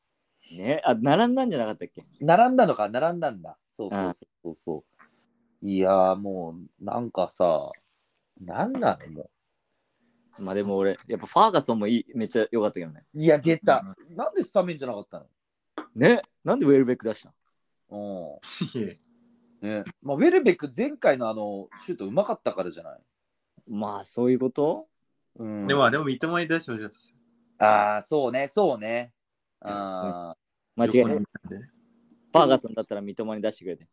[0.53, 2.05] ね、あ、並んだんじゃなかったっけ？
[2.21, 3.59] 並んだのか、並んだんだ。
[3.71, 4.85] そうそうそうそ
[5.63, 5.67] う。
[5.67, 7.73] いやーもう、なんかさ、
[8.39, 9.11] なんなの？
[9.11, 9.31] も
[10.39, 13.05] まあでも俺、やっぱファーガソンもいいめっちゃ良かったけどね。
[13.15, 13.19] う。
[13.19, 13.85] いや、出た。
[14.11, 15.27] なんでスタメンじゃなかったの？
[15.95, 17.33] ね、なんでウェルベック出した
[17.91, 18.39] うん。
[19.61, 19.85] ね。
[20.03, 23.01] まあ、ウェルベック前回のあの、シュートうまかったからじゃない？
[23.69, 24.89] まあそういうこと？
[25.37, 25.67] うん。
[25.67, 27.15] でも、でも、三笘に出してほしかったです。
[27.59, 29.13] ああ、そうね、そうね。
[29.61, 30.37] あ
[30.77, 31.05] 間違いない。
[31.05, 33.85] フ横にいたんでァーガソンだったら三笘に出してくれて。
[33.85, 33.87] ー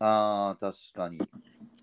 [0.00, 1.18] あー、確かに。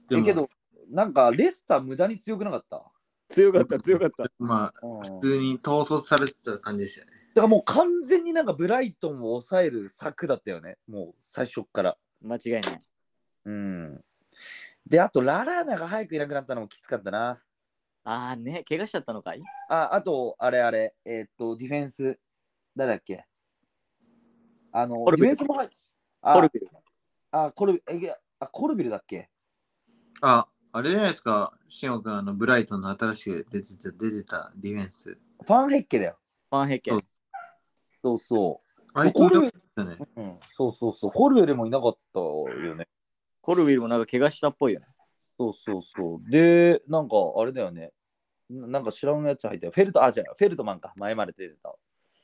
[0.09, 0.49] でもえけど、
[0.89, 2.83] なんか、レスター無駄に強くなかった？
[3.29, 4.25] 強かった、強かった。
[4.39, 4.99] まあ、うん。
[5.01, 7.13] 普通に統率されてた感じでしたよね。
[7.35, 10.77] だからもう完全になんかブライトンを抑える策だったよね。
[10.87, 11.97] もう最初っから。
[12.21, 12.79] 間違いない。
[13.45, 14.03] うん。
[14.87, 17.41] で、あと、ララーナが早くいなくなったのもきつかったな。
[18.03, 19.43] ああね、怪我しちゃったのかい？
[19.69, 22.17] あ、あと、あれあれ、えーっと、ディフェンス、
[22.75, 23.25] 誰だっけ？
[24.71, 25.69] あの、ディフェンスも入っ
[26.21, 26.69] あコルビル。
[27.31, 29.29] あ、コルビル、えあ、コルビルだっけ？
[30.21, 35.17] あ、あれじゃないですか、しんおくん、あの、ブライトンの新しく出てた、出てたディフェンス。
[35.43, 36.19] ファンヘッケだよ。
[36.51, 37.01] ファンヘッケそう。
[38.03, 38.61] そうそ
[38.93, 39.97] あいつコルビルいたね。
[39.99, 40.21] う。
[40.21, 41.11] うん、そうそうそう。
[41.11, 42.87] コルビルもいなかったよね。
[43.41, 44.85] コルビルもなんか怪我したっぽいよね。
[45.39, 46.29] そうそうそう。
[46.29, 47.91] で、なんかあれだよね。
[48.47, 49.71] ななんか知らんやつ入ったよ。
[49.73, 50.93] フェルト、あ、じゃあ、フェルトマンか。
[50.95, 51.73] 前まで出てた。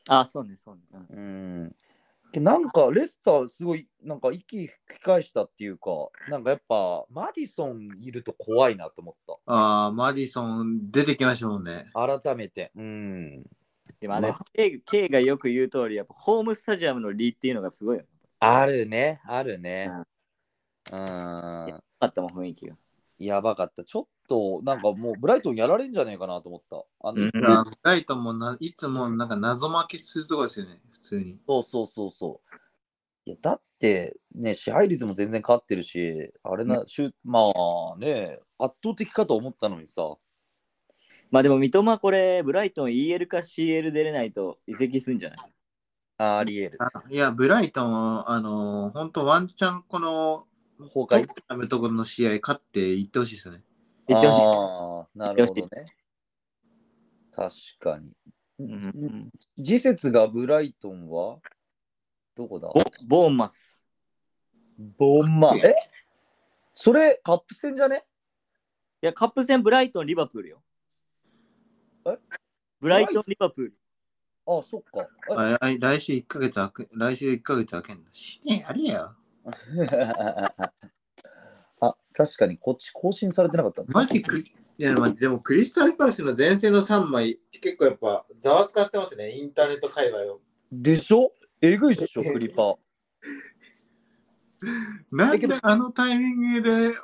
[0.10, 0.82] ああ、そうね、そうね。
[1.10, 1.22] うんう
[1.66, 1.72] ん。
[1.72, 1.93] け
[2.39, 5.91] なんかレスターすごいなんか息吹き返したっていうか、
[6.30, 9.15] なんかやっぱマディソンいると怖いなと思っ
[9.46, 11.86] ああ、マディソン出てきましたもんね。
[11.93, 12.19] た。
[12.19, 12.72] 改めて。
[12.76, 13.43] うん。
[14.00, 18.02] でもあれま、K, K がよく言う通り、やっぱホームスタジアムのリーっていうのがすごい。
[18.39, 19.91] あるね、あるね。
[20.91, 21.00] うん。
[21.69, 22.76] よかったもん、雰囲気が。
[23.19, 23.84] やばかった。
[23.84, 26.84] ちょっとなんかもうブライトンやられんじゃねえかなと思った。
[27.08, 31.38] あの、うんいやブライトンもないつもなんか謎負けするとこですよね、普通に。
[31.48, 32.56] そうそうそうそう。
[33.26, 37.40] いや、だってね、支配率も全然勝ってるし、あれな、シューま
[37.94, 40.16] あね、圧倒的かと思ったのにさ。
[41.32, 45.40] まあでも三笘これ、ブライトン EL か CL 出れないと移籍すんじゃない？
[46.18, 46.78] あありえる。
[46.80, 50.46] あいや、ブライトンは、あのー、本当ワンチャンこの
[50.94, 51.92] 崩壊？
[51.92, 53.64] の試合勝っていってほしいですよね。
[54.08, 54.42] 言ってほしい。
[54.42, 55.70] ああ、なるほどね。
[57.36, 58.12] 確かに。
[58.60, 61.39] うん次節がブライトンは？
[62.36, 62.68] どこだ？
[62.70, 63.82] ボボーンマス。
[64.98, 65.56] ボンマ。
[65.58, 65.76] え？
[66.76, 68.06] それカップ戦じゃね？
[69.02, 70.63] いや、カップ戦ブライトン、リバプールよ。
[72.06, 72.18] え？
[72.80, 73.74] ブライトン、リバプール。
[74.46, 75.08] あそっか。
[75.36, 78.12] ああ来週1ヶ月空く、来週1ヶ月空けんの。
[78.12, 79.16] しねやれや。
[82.13, 83.84] あ、確かにこっち更新されてなかった。
[83.88, 84.43] マジクい
[84.78, 90.41] や、まあ、でもクリスタルパレスの前線の3枚、結構やっぱざわつかってますね、インターネット界隈を。
[90.71, 91.32] でしょ？
[91.62, 92.76] えぐいっしょ、クリパー。
[95.12, 96.95] なんであのタイミングで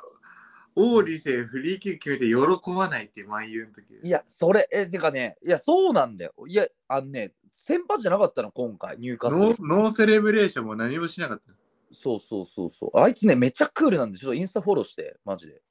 [0.74, 2.26] オーリセフリーキック決めて
[2.64, 6.32] 喜ばないっていう万有の時いや、それ、え、てかね、いや、そうなんだよ。
[6.46, 11.52] いや、あのね、先発じゃなかったの、今回、入荷ノーノーセレブレーションも何もしなかった。
[11.92, 12.98] そうそうそうそう。
[12.98, 15.62] あいつね、めっちゃクールなんで、ちょっとインスタフォローして、マジで。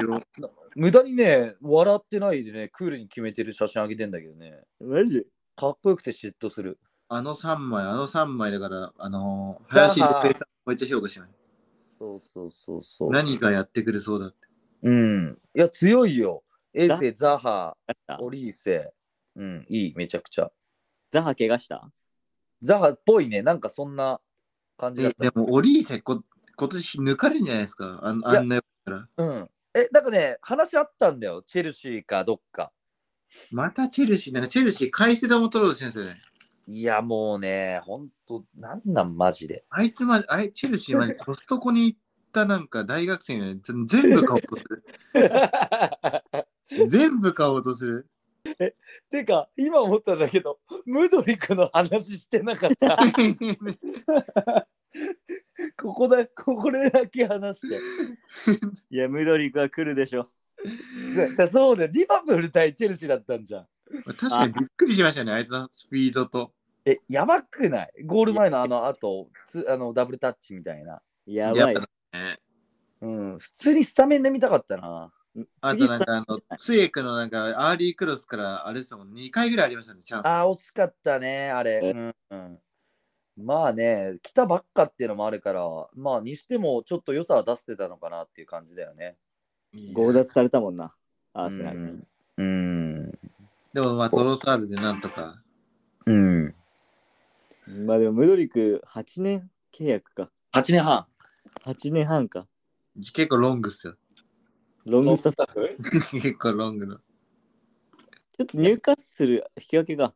[0.00, 0.20] よ
[0.74, 5.26] 無駄にね、笑ってないでね、クールに決めてる写真あげてんだけどね、マジ？
[5.56, 6.78] かっこよくて嫉妬する。
[7.08, 11.28] あの3枚、あの3枚だから、あのー、林さんめっちゃ評価しない？
[11.98, 13.10] そうそうそうそう。
[13.10, 14.48] 何かやってくれそうだって。
[14.82, 15.38] うん。
[15.54, 16.42] いや、強いよ。
[16.72, 17.38] エーセ、ザ？
[17.38, 17.76] ハ、
[18.08, 18.92] ザオリーセ。
[19.36, 20.50] うん、いい、めちゃくちゃ。
[21.10, 21.90] ザハ怪我した？
[22.62, 24.20] ザハっぽいね、なんかそんな
[24.80, 25.26] 感じだった。
[25.26, 26.22] えでも、オリーセこ、
[26.56, 28.00] 今年抜かれるんじゃないですか？
[28.02, 29.08] ああんなよから。
[29.16, 29.50] うん。
[29.74, 31.42] え、なんかね、話あったんだよ。
[31.46, 32.72] チェルシーかどっか。
[33.52, 36.20] またチェルシー、なんかチェルシー、カイセドも取ろうとしてるんですよね。
[36.66, 39.64] いや、もうね、ほんと、なんなん、マジで。
[39.70, 41.98] あいつまで、あいチェルシーまでコストコに行っ
[42.32, 44.84] たなんか大学生に全全部買おうとする。
[46.88, 48.08] 全部買おうとする。
[49.10, 52.96] てか、今思ったんだけど、ムドリクの話してなかった？
[55.76, 57.78] ここだ、これだけ話して。
[58.90, 60.30] いや、ムドリクは来るでしょ。
[61.36, 63.68] じゃそうだよ、リバプール対チェルシーだったんじゃん。
[64.04, 66.52] 確かにびっくりしましたね、あいつのスピードと。
[66.84, 67.92] え、やばくない？
[68.04, 71.00] ゴール前のあの後、つあのダブルタッチみたいな。
[71.26, 71.74] やばい。
[71.74, 71.86] やね
[73.02, 75.10] うん、普通にスタメンで見たかったな。
[75.60, 80.26] あとなんかあの、ツエクのなんかアーリークロスからあれですもん、2回ぐらいありましたね、チャンス。
[80.26, 81.80] あー、惜しかったね、あれ。
[81.82, 82.58] えうんうん、
[83.36, 85.62] まあね、来たばっかっていうのもあるから、
[85.94, 89.16] まあにしてもちょっと良さは出してたのかなっていう感じだよね。
[89.94, 90.94] 強奪されたもんな、
[91.32, 91.78] アーセナル。
[91.78, 92.06] うん。
[92.36, 93.10] うん。
[93.72, 95.42] でもまあトロサールでなんとか。
[96.06, 96.54] うん、
[97.86, 100.30] まあでも、ムドリク8年契約か。
[100.52, 101.06] 8年半。
[101.64, 102.48] 8年半か。
[103.12, 103.94] 結構ロングっすよ。
[104.90, 105.76] ロングスタッフ？
[105.80, 106.96] フ 結構ロングの。
[106.96, 110.12] ちょっと入荷する引き分けが。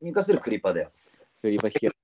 [0.00, 0.92] 入荷するクリパだよ。
[1.40, 1.96] フリーバ引き分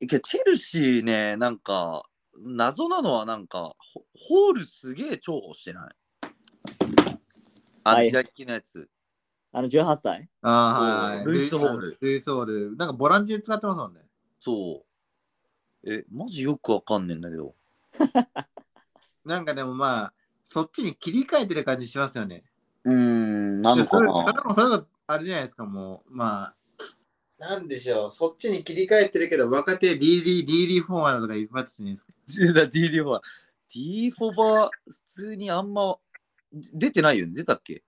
[0.00, 0.06] け。
[0.06, 2.04] けどチェルシーね、なんか、
[2.38, 5.96] 謎なのはなんか、ホホールすげえ重宝してない？
[7.82, 8.88] あのはい左利きのやつ。
[9.52, 10.28] あの18歳？
[10.42, 11.24] ああ、はいはい。
[11.24, 12.76] ルイスホールルイスホール。
[12.76, 14.02] なんかボランチで使ってますもんね。
[14.38, 14.84] そ
[15.82, 15.92] う。
[15.92, 17.54] え、マジよくわかんねえんだけど。
[19.24, 20.12] なんかでもまあ、
[20.46, 22.44] そっちに切り替えてる感じしますよね。
[22.84, 26.14] うーん、なでそれのかなそれもそれがあれじゃないですか、もう。
[26.14, 26.54] まあ、
[27.38, 28.10] なんでしょう。
[28.10, 32.12] そっちに切り替えてるけど、若手 DD、DD フォーマーとかいですか。
[32.70, 33.22] D フォバ
[33.68, 35.98] D フォバ普通にあんま
[36.52, 37.82] 出てないよね出たっけ？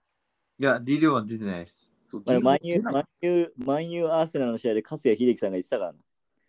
[0.58, 1.88] いや、DD フォーマー出てないです。
[2.10, 5.94] そうまあ、D マンユー、マンユー、マンユーアーセナルの試合で粕谷秀樹さんが言ってたから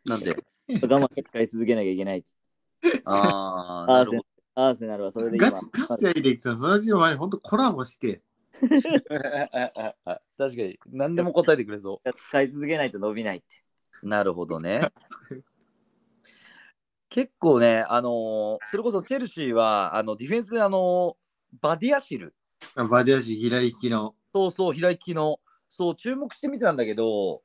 [0.05, 0.31] なんで？
[0.31, 0.35] な。
[0.81, 4.25] 我慢して使い続けなきゃいけないっつってああ、なるほど。
[4.67, 8.21] アーセナルはそれで今ガチ、カスヤ秀樹さん、その時前に本当コラボして、
[10.37, 13.45] 確かに、何でも答えてくれそ 使い続けないと伸びないって。
[14.03, 14.07] う。
[14.07, 14.91] なるほどね。
[17.09, 22.35] 結構ね、あのーそれこそチェルシーは、あのディフェンスで、あのーバディアシル、
[22.75, 24.15] バディアシ、左利きの。
[24.31, 27.41] そうそう、左利きの、そう、注目してみたんだけど、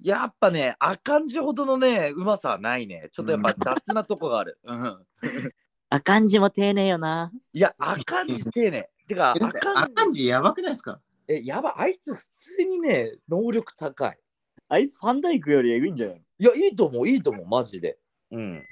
[0.00, 3.10] やっぱね、アカンジほどのね、うまさはないね。
[3.12, 4.58] ちょっとやっぱ雑なとこがある。
[4.64, 5.06] うん。
[5.94, 7.30] あかんじも丁寧よな。
[7.52, 8.90] いや、アカンジ丁寧。
[9.06, 11.00] てか、アえカンアカンジやばくないですか？
[11.28, 14.18] え、やば、あいつ普通にね、能力高い。
[14.68, 17.96] あいつファンダイクよりエグいんじゃないいや、いいと思う、いいと思う、マジで。
[18.32, 18.64] うん。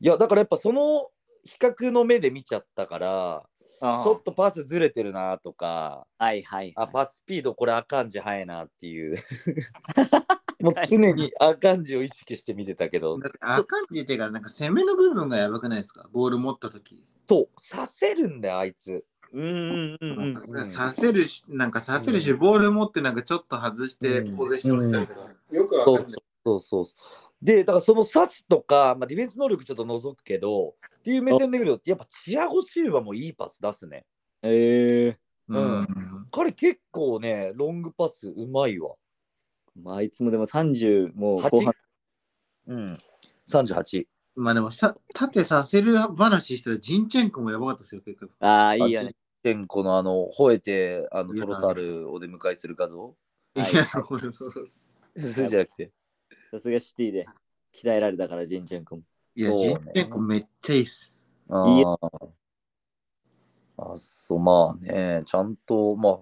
[0.00, 1.10] いや、だからやっぱその
[1.44, 6.72] 比較の目で見ちゃったから、ちょっとパスずれてるなとか、はいはい。
[6.76, 9.16] あ、パススピードこれあかんじ速いなっていう。
[10.60, 16.08] もう常にあかんじを意識して見てたけど、だってアカンジっていうか、なんか攻めの部分がやばくないですか？
[16.12, 19.04] ボール持った時そう、させるんだよ、あいつ。
[19.32, 20.60] うんうんうんうん。
[20.60, 25.20] うんさせるし、なんかさせるし、ボール持ってなんかちょっと外してうんポゼッションしたりとか。
[25.52, 26.04] よくわかんない。
[26.04, 26.12] そう
[26.44, 26.94] そうそうそ
[27.42, 27.44] う。
[27.44, 34.06] で、だからそのサスとか、まあ、ディフェンス能力ちょっと除くけど、っていう目線で見ると、やっぱチアゴシューバもいいパス出すね。
[34.42, 35.18] ええ
[35.48, 36.26] うん。
[36.30, 38.94] 彼結構ね、ロングパスうまいわ。
[39.82, 41.74] まあ、あいつもでも30もう後半。
[42.68, 42.98] うん。
[43.48, 44.06] 38。
[44.36, 48.32] まあでもさ、縦させる話したらジンチェンコもやばかったですよ、結構。
[48.40, 49.14] ああ、いいよね。
[49.42, 53.16] テンコのあの、吠えて、あの、いやトロサールを出迎えする画像？
[53.54, 54.68] はいいや、そうそうそう。
[55.16, 55.92] それじゃなくて。
[56.50, 57.26] さすがシティで
[57.74, 59.02] 鍛えられたから、ジンチェンコも。
[59.34, 61.16] いや、そうねジンチェンコめっちゃいいっす。
[61.48, 62.28] いいあー
[63.78, 66.14] あ、そう、まあね、ちゃんと、まあ、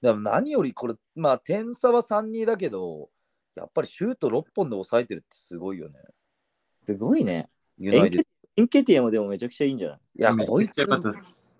[0.00, 3.10] でも何よりこれ、まあ、点差は3-2だけど、
[3.56, 5.98] やっぱりシュート6本で抑えてるってすごいよね。
[6.86, 7.48] すごいね。
[7.76, 8.24] ユナイテ
[8.56, 10.78] エンケティアもでもめちゃくちゃいいんじゃないいや、こいつ。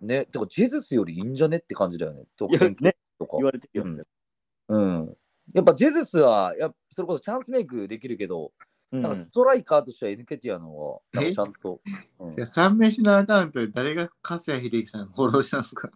[0.01, 2.25] ね、てかジェズスよりいいんじゃねって感じだよね。
[2.37, 3.45] とか言。
[3.45, 4.05] われてるよね。
[4.69, 5.17] うん。
[5.55, 8.53] やっぱジェズスはやそれこそチャンスメイクできるけど、
[8.93, 11.81] うんなんかストライカーとしてはエヌケティアの方がちゃんと。
[12.21, 15.91] うんいや、三飯のアカウントで誰が粕谷秀樹さんフォローしたんですか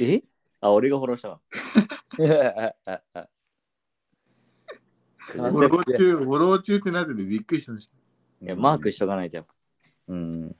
[0.00, 0.22] え
[0.64, 1.40] あ、俺がフォローしたわ。
[2.16, 2.72] フォ
[5.60, 7.90] ロー中、 フォロー中ってなっててびっくりしまし
[8.40, 9.52] いや、マークしとかないとやっぱ。
[10.08, 10.56] うん。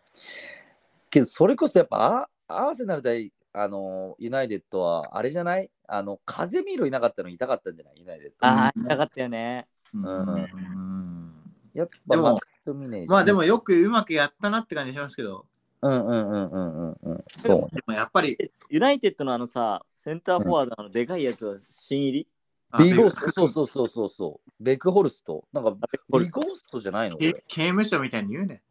[1.08, 5.70] けど、それこそやっぱアアーセナル対あのユナイテッドはあれじゃない？
[5.86, 8.00] あのカゼミーロいなかったの痛かったんじゃない？
[8.00, 8.34] ユナイテッド。
[8.46, 9.66] ああ、痛かったよね。
[9.90, 9.98] た。
[9.98, 11.32] うん
[11.72, 15.46] やっぱでもマクトミネージまあでもよくうまくやったなって感じしますけど、
[15.82, 17.24] うんうんうんうんうんうん。
[17.28, 17.68] そうね。
[17.74, 18.38] でもやっぱり、
[18.70, 22.28] ユナイテッドのあのさ、センターフォワードのでかいやつは新入り？
[22.72, 24.50] あビーゴースト、そうそうそうそうそう。
[24.62, 25.46] ベックホルスト。
[25.50, 27.16] なんかあベックホルストビーゴーストじゃないの？
[27.16, 28.62] こけれ刑務所みたいに言うね。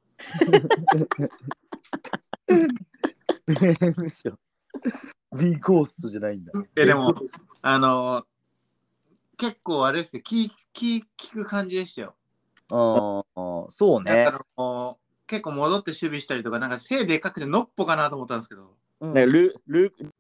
[3.97, 4.38] むしろ
[5.39, 6.51] ビーゴーストじゃないんだ。
[6.75, 7.15] え、でも、
[7.63, 8.25] あのー
[9.36, 12.15] 結構あれですよ、聞聞聞く感じでしたよ。
[12.71, 14.38] ああ、そうねだか。
[14.38, 20.13] らもう結構戻って守備したりとか、なんか背でかくてノッポかなと思ったんですけど、うんなんかルルーク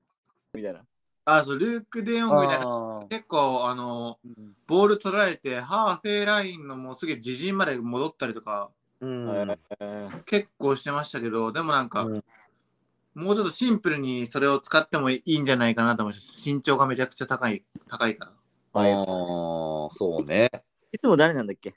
[0.55, 0.83] みたいな。
[1.25, 3.05] あ、そう、ルーク・デヨングみたいな。
[3.09, 8.69] 結構、あのーうんボール取られて、ハーフェイラインのもうすぐ自陣まで戻ったりとか、
[9.01, 12.23] うんえー結構してましたけど、でもなんか、うん
[13.15, 16.49] もうちょっとシンプルにそれを使ってもいいんじゃないかなと思います。
[16.51, 18.81] 身長がめちゃくちゃ高い、高いから。
[18.81, 20.49] はいああ、そうね。
[20.91, 21.75] いつも誰なんだっけ？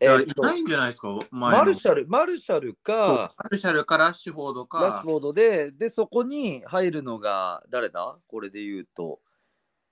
[0.00, 8.16] えーいないんじゃないですか、前のマルシャル、マルシャルか、マルシャルかラッシュフォードかラッシュ、フォードで、で、そこに入るのが誰だ？
[8.28, 9.18] これで言うと、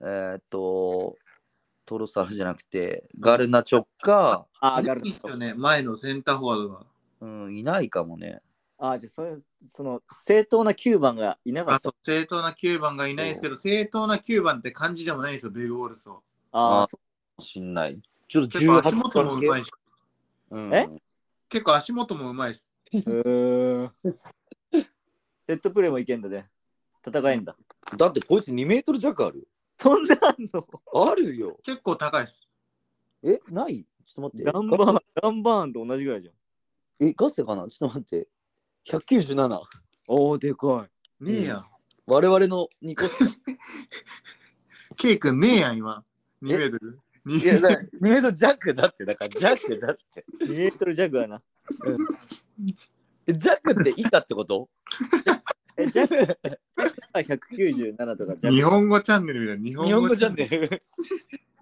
[0.01, 1.17] えーっと、
[1.85, 6.87] トロサルじゃなくて、ガルナチョッか、あー、あガルいいっすよね、前のセンターフォワードが。
[7.23, 8.43] うん、いないかもね。
[8.79, 11.99] あー、じゃあそういう、その正当な9番がいなかあとった。
[12.03, 16.23] 正当な9番がいないですけど、正当な9番って感じでもないんですよ、ベグウォルスを。
[16.53, 16.99] ああ、そ
[17.41, 18.01] しんない。
[18.29, 19.71] ちょっと結構足18元もうまいし、
[20.51, 20.89] うんえ？
[21.49, 22.73] 結構足元もうまいです。
[22.93, 22.97] う。
[22.97, 23.91] へー
[25.49, 26.47] セットプレーもいけんだぜ。
[27.07, 27.57] 戦えんだ。
[27.97, 29.47] だってこいつ2メートル弱ある
[29.79, 30.67] そんなあんの？
[31.11, 31.59] あるよ。
[31.63, 32.49] 結構高いです。
[33.23, 33.87] え、ない？
[34.05, 34.53] ちょっと待って。
[34.53, 36.35] ダンバーン、ダンバーンと同じぐらいじゃん。
[37.09, 37.69] え、ガセかな？
[37.69, 38.29] ちょっと待って。
[38.85, 39.61] 197。
[40.09, 40.89] おお、でか
[41.21, 41.25] い。
[41.25, 41.67] ねえやん。
[42.07, 43.03] 我々の2個。
[44.97, 46.05] ケイ君ねえやん、今。
[46.43, 47.01] 2メートル。
[47.27, 50.25] いや、だ2メートル弱だって、だから弱だって。
[50.45, 51.43] 2メートル弱やな。
[53.27, 54.69] え弱って以下ってこと？
[55.77, 56.39] え、弱
[57.15, 58.55] 197とか弱。
[58.55, 59.65] 日本語チャンネルみたいな。
[59.65, 60.69] 日日本語チャンネル。
[60.69, 60.83] ル。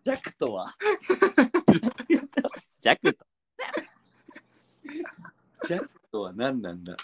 [0.04, 0.74] 弱とは？
[2.82, 3.26] 弱と。
[5.66, 6.94] 弱とは何なんだ？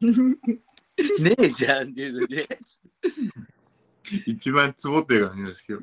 [0.00, 0.38] ね
[1.38, 2.46] えじゃんっていうのね。
[4.26, 5.80] 一番ツボってる感じですけど。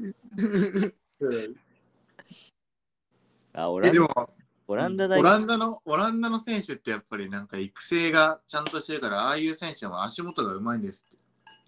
[3.53, 4.29] あ、オラえ、でンダも、
[4.67, 11.17] オランダ大オランダの、オランダの選手ってやっぱりなんか育成がちゃんとしてるから、ああいう選手は足元がうまいんですって。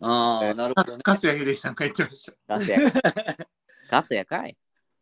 [0.02, 1.04] ああ、なるほどね。
[1.04, 2.34] かすや秀樹さんが言ってました。
[2.48, 2.80] ガスや。
[3.90, 4.58] ガスやかい。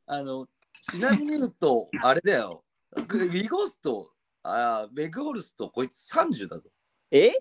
[0.06, 0.48] あの、
[0.92, 2.64] ちなみに言うと、あれだよ。
[2.96, 4.12] ウィゴスと、
[4.44, 6.70] あーベグホルスとこいつ30だぞ。
[7.12, 7.34] え？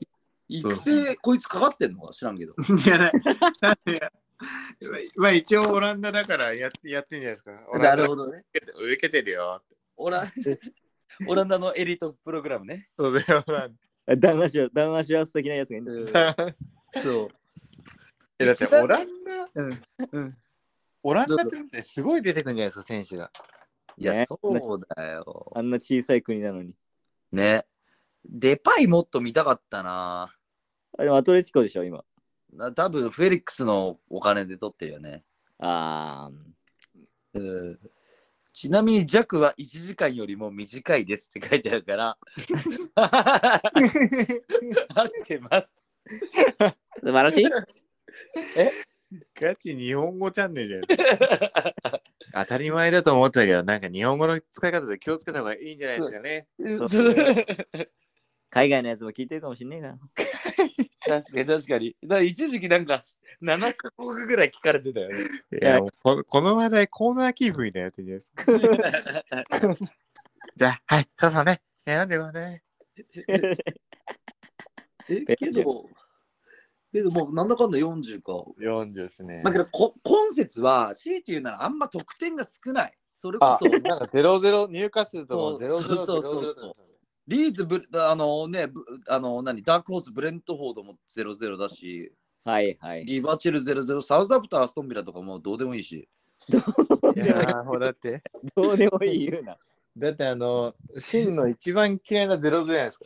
[0.49, 2.55] 育成、こいつかかってんのか知らんけど。
[2.85, 3.11] いや、な
[3.61, 4.13] なんでや
[5.17, 7.79] まあ一応オランダだからやってやってんじゃないですか。
[7.79, 8.45] なるほどね。
[8.55, 8.85] ど。
[8.85, 9.63] 受けてるよ。
[9.97, 10.25] オラ
[11.27, 12.89] オランダのエリートプログラムね。
[12.99, 13.77] そうだよ、オラン
[14.19, 16.35] 談話し談話しやす的なやつがいいんだ。
[16.35, 16.55] ダ。
[17.03, 17.29] そう。
[18.39, 19.83] えだってオランダ、うん
[20.13, 20.39] うん、
[21.03, 23.31] オランダってすごい出てくるんじゃないですか、選手が。
[23.99, 25.53] いや、ねそうだよ。
[25.55, 26.75] あんな小さい国なのに。
[27.33, 27.67] ね。
[28.25, 30.35] デパイもっと見たかったな。
[30.99, 32.05] あでもアトレチコでしょ、今。
[32.53, 35.25] な多分フェリックスのお金で取ってるよね。
[35.59, 36.31] あ
[37.35, 37.79] うん
[38.53, 42.19] ちなみに弱は1時間よりも短いですって書いてあるから。
[42.97, 43.63] 合
[45.05, 45.89] ってます。
[46.59, 47.45] ー素晴らしい。
[49.35, 51.03] ガチ日本語チャンネルじゃないです
[51.83, 52.01] か。
[52.35, 56.47] 当たり前だと思ったけど、なんか日本語の使い方で気をつけた方がいいんじゃないですかね。
[58.51, 59.99] 海外のやつも聞いてるかもしんねえから。
[61.07, 61.97] 確かに確かに。
[62.03, 63.01] だから一時期なんか
[63.43, 65.17] 7カ国ぐらい聞かれてたよね。
[65.63, 69.75] いや、ここの話題コーナーキープみたいなやってるじゃないですか。
[70.57, 71.63] じゃあ、はい、そうそうね。
[71.87, 72.63] いや、なんでこれね。
[75.09, 75.87] え、けど、
[76.93, 78.33] けどもうなんだかんだ40か。
[78.59, 82.97] 40ですねだけどこ今節は、強いて言うならあんま得点が少ない。
[83.15, 86.90] それこあ、そなんか00、入荷数ともそう00、そうそうそう
[87.31, 92.13] リーズブ、あのね、ブあの何、ダークホース、ブレントフォードも0-0だし、
[92.43, 93.05] はいはい。
[93.05, 96.09] リバチェル0-0、サウザプター、アストンビラとかもどうでもいいし。
[96.49, 98.21] いやーもうだって、
[98.57, 99.57] どうでもいい言うな。
[99.97, 103.05] だってあの、真の一番嫌いなゼロゼロじゃないですか。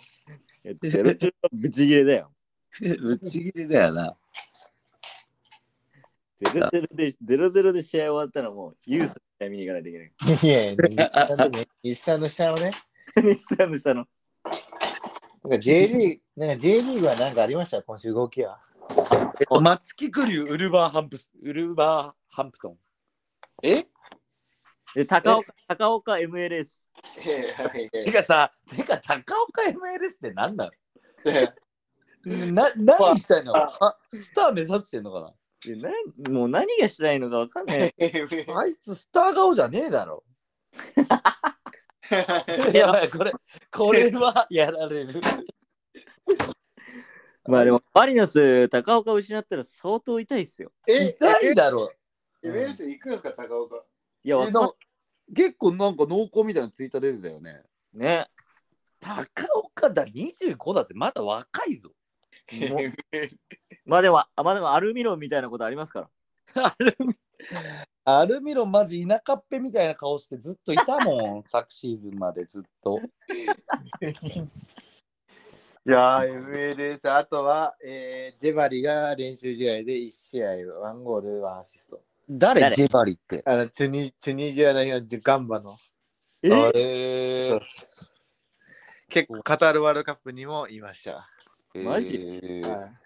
[0.64, 2.32] ゼロゼロはブチギレだよ。
[2.80, 4.16] ぶち切れだよな。
[6.38, 10.12] ゼロゼロで、ゼロゼロで試合終わったらもうユースの試合見に行かないといけない。
[10.42, 12.70] いやいや、日産の下のね、
[13.16, 14.06] 日産の下の。
[15.44, 18.60] なんか J リーグ、なんか J リーグはなんかありました、今週動きは。
[19.40, 22.76] えっと、松木クリュー、ウルバーハンプス、ウルバーハンプトン。
[23.62, 23.84] え？
[24.94, 26.68] で、高岡、高岡 MLS。
[27.92, 30.70] てかさ、てか高岡 MLS って何な
[32.24, 32.52] の？
[32.52, 33.54] な何したいの？
[33.56, 35.32] あスター目指してんのかな？
[35.64, 35.90] でな
[36.30, 37.80] もう何がしたいのかわかんない。
[37.82, 37.86] あ
[38.66, 40.24] いつスター顔じゃねえだろ。
[42.74, 43.32] やばい、これ、
[43.70, 45.20] これはやられる。
[47.46, 50.72] まあでも、マリノス、高岡失ったら相当痛いっすよ。
[50.88, 51.92] え、痛いだろ。
[52.42, 53.84] エベルス行くんですか、高岡。
[54.22, 54.72] いや、わかん
[55.34, 57.62] 結構なんか濃厚みたいなツイート出てたよね。
[57.92, 58.26] ね。
[59.00, 61.90] 高岡だ、25だってまだ若いぞ。
[62.52, 62.78] も
[63.86, 66.08] まあでも、あまあでもアルミロンみたいなことありますか
[66.54, 66.64] ら。
[66.64, 67.14] アルミ
[68.06, 73.00] アルミロンマジ田舎っぺみたいな顔してずっといたもん、 昨シーズンまでずっと。
[75.86, 82.02] いやー、MLS、あとは、えー、ジェバリが練習試合で1試合、1ゴール、1アシスト。
[82.28, 82.60] 誰？
[82.60, 82.76] 誰？
[82.76, 83.42] ジェバリって。
[83.46, 85.76] あの、チュニチュニジア代表のガンバの。
[86.42, 86.50] え
[87.54, 87.60] え
[89.08, 91.28] 結構、カタールワールドカップにもいました。
[91.74, 92.18] マジ？
[92.18, 93.04] はい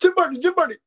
[0.00, 0.80] ジェバリ、ジェバリ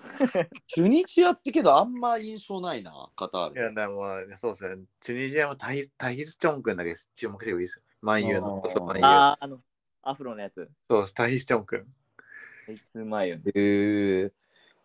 [0.66, 3.74] チュニジアってけどあんま印象ないな、カターいや、ル。
[3.74, 4.04] でも、
[4.38, 4.84] そうですね。
[5.00, 7.82] チュニジアもタヒタヒスチョン君だけ注目してもいいですよ。
[8.02, 8.62] 万有の。
[8.64, 9.62] あー万有ああ、あの、
[10.02, 10.68] アフロのやつ。
[10.88, 11.86] そうです、タヒスチョン君。
[12.68, 13.42] いつ前よね。
[13.46, 14.32] えー、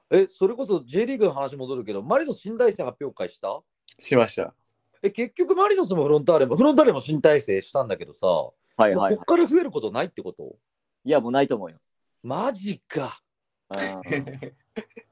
[0.09, 3.61] え、それこそ J リーグの話戻るけど、マリノス新体制発表会した？
[3.99, 4.53] しました。
[5.01, 10.57] え、結局マリノスもフロンターレも、フロンターレも新体制したんだけどさ、はいはい、こっから増えることないってこと？
[11.03, 11.77] いや、もうないと思うよ。
[12.23, 13.21] マジか。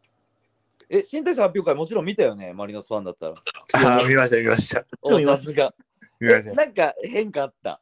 [0.96, 3.34] え、新体制発表会もちろん見たよね、マリノスファンだったら。
[3.74, 4.86] ああ、見ました、見ました。
[5.02, 5.74] おさすが。
[6.20, 6.54] 見ました。
[6.54, 7.82] なんか変化あった？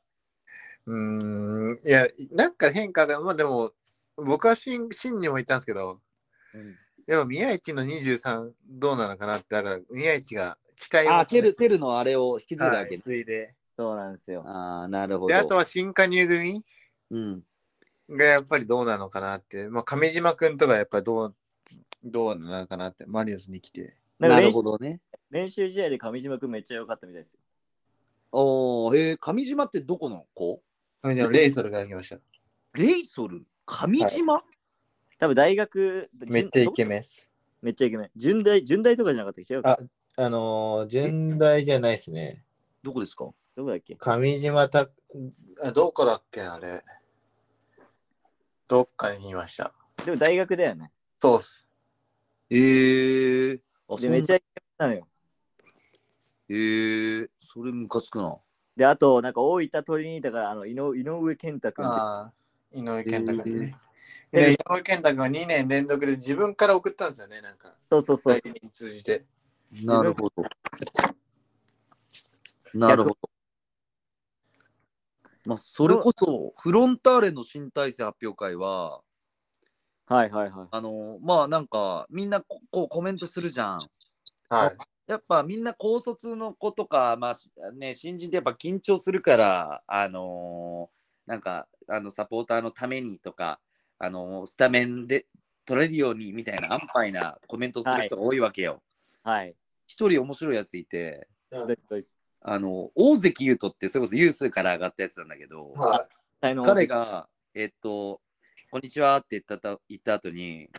[0.85, 3.73] うーん、いや、なんか変化が、まあでも、
[4.15, 5.99] 僕は真真にも言ったんですけど、
[6.53, 6.75] うん
[7.07, 13.55] でも宮市の23どうなのかなって、だから宮市が期待をあ、テル、テルのあれを引き継いだわけはい、ついで。
[13.75, 14.43] そうなんですよ。
[14.45, 15.27] ああ、なるほど。
[15.27, 16.63] で、あとは新加入組
[17.09, 17.43] うん。
[18.11, 21.35] がやっぱりどうなのかなって、まあ亀島君とかやっぱりどう、
[22.03, 23.95] どうなのかなって、マリノスに来て。
[24.19, 24.99] なるなんか練習ほどね。
[25.29, 27.39] 練習試合で上島君めっちゃ良かったみたいですよ。
[28.31, 30.61] おー、えー、上島ってどこの子？
[31.01, 32.17] 亀島レイソルから来ました。
[32.73, 33.43] レイソル？
[33.65, 34.41] 上島、
[35.19, 37.29] 多分大学、めっちゃイケメンです。
[37.61, 38.09] めっちゃイケメン。
[38.15, 39.53] 順大、順大とかじゃなかったっけ？
[39.53, 42.43] 違うかああのー、順大じゃないですね。
[42.83, 43.25] どこですか？
[43.55, 43.95] どこだっけ？
[43.95, 44.89] 上島た、
[45.63, 46.83] あ、どこだっけあれ。
[48.67, 49.73] どっかにいました。
[50.05, 50.91] でも大学だよね。
[51.21, 51.67] そうっす。
[52.53, 55.07] えー、あ、で、めっちゃイケメンなのよ。
[56.49, 58.37] えー、それムカつくな。
[58.75, 62.33] で、あと、なんか大分取りにいたから、あの、井上井上健太君ああ、
[62.73, 63.75] 井上健太君ね。
[63.77, 63.91] えー
[64.31, 67.73] で、井上健太君は2年連続で自分から送ったんですよね、なんか。
[67.89, 68.39] そうそうそう
[68.71, 69.25] 通じて。
[69.83, 70.43] なるほど。
[72.73, 73.17] なるほど。
[75.45, 79.01] まあ、それこそ、フロンターレの新体制発表会は、
[80.11, 80.67] はいはいはい。
[80.69, 83.89] あのまあなんか、みんなここうコメントするじゃん。
[84.49, 84.77] はい。
[85.07, 93.61] やっぱみんな高卒の子とか、まあね、新人ってやっぱ緊張するから、あのーなんかあのサポーターのためにとか、
[93.99, 95.27] あのースタメンで
[95.65, 98.81] 取れるようにみたいな安牌なコメントする人が多いわけよ。
[99.23, 99.55] はい。
[99.87, 106.05] 一、人面白いやついて、ドイツドイツあの大関優斗ってそれこそユースから上がったやつなんだけど、は
[106.41, 108.19] 才能彼が、えっと、
[108.69, 110.69] こんにちはって言ったた言った後に、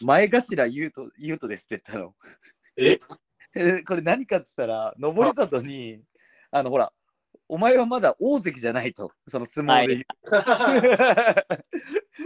[0.00, 2.14] 前頭優斗優斗ですって言ったの。
[2.76, 3.00] え？
[3.54, 6.00] えこれ何かっつったら、登里に、
[6.50, 6.92] あのほら、
[7.48, 10.04] お前はまだ大関じゃないと、その相撲で言う。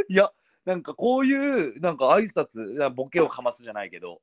[0.09, 0.33] い、 や、
[0.65, 4.21] なんかこういう、なんか挨拶、ボケをかますじゃないけど、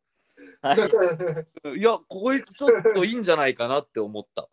[0.62, 1.80] はい。
[1.80, 4.50] いや、こいつちょっといいんじゃないかなって思った。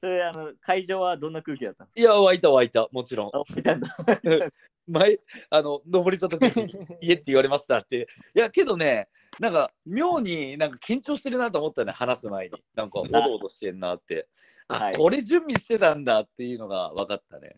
[0.00, 3.30] それ、あの、会場はどんな空気だったのいや、湧いた湧いた、もちろん。
[4.86, 5.20] 前、
[5.50, 6.72] あの、登り里君に
[7.02, 8.08] 家って言われましたって。
[8.34, 9.08] いや、けどね、
[9.38, 12.62] なんか、妙になんか緊張してるなと思ったね、話す前に。
[12.74, 14.28] なんか、おどおどしてんなって。
[14.68, 17.56] あ、はいこれ準備してたんだっていうのが分かったね。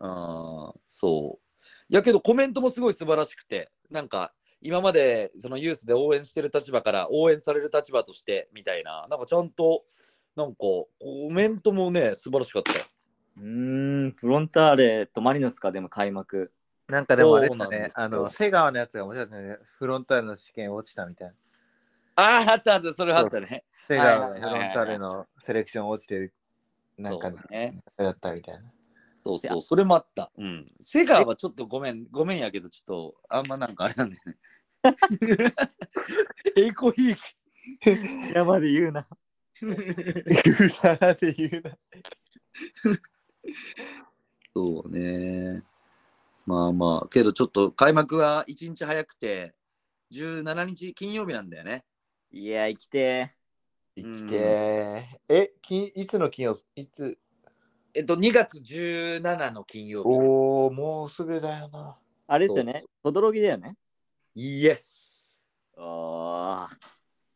[0.00, 1.46] あ ーそう。
[1.88, 9.84] やけどコメントもすごい素晴らしくて、なんか今までそのユースで応援してる立場から応援される立場としてみたいな、なんかちゃんと、
[10.34, 10.88] なんかコ
[11.30, 12.84] メントもね、素晴らしかったよ。
[13.36, 16.52] うーん、フロンターレとマリノスか、でも開幕。
[16.88, 19.58] なんかでもあれですね、あの、瀬川のやつが面白いですね。
[19.78, 21.34] フロンターレの試験落ちたみたいな。
[22.16, 23.64] ああ、あったあった、それあったね。
[23.88, 26.32] 瀬川がはいはいはいはいフロンターレのセレクション落ちてる、
[26.96, 27.82] なんかね。
[27.96, 28.60] だったみたいな。
[29.24, 30.30] そうそう、それもあった。
[30.38, 30.72] うん。
[30.84, 34.36] セガはちょっとごめん、ごめんやけど、ちょっとあんまなんかあれなんだよね。
[36.56, 37.36] エコひいき。
[38.34, 39.08] 山で言うな。
[39.60, 39.76] 言う
[41.00, 41.78] なって言うな。
[44.54, 45.62] そうね。
[46.46, 49.54] まあまあ、けどちょっと開幕は1日早くて、
[50.12, 51.84] 17日金曜日なんだよね。
[52.30, 53.34] いや、生きて
[53.96, 55.34] 生きてー。
[55.34, 57.18] え、きいつの金曜いつ？
[57.94, 60.08] えっと、2月17の金曜日。
[60.08, 61.98] おー、もうすぐだよな。
[62.26, 62.84] あれですよね。
[63.02, 63.76] 轟だよね。
[64.34, 65.42] イエス。
[65.78, 66.78] ああ。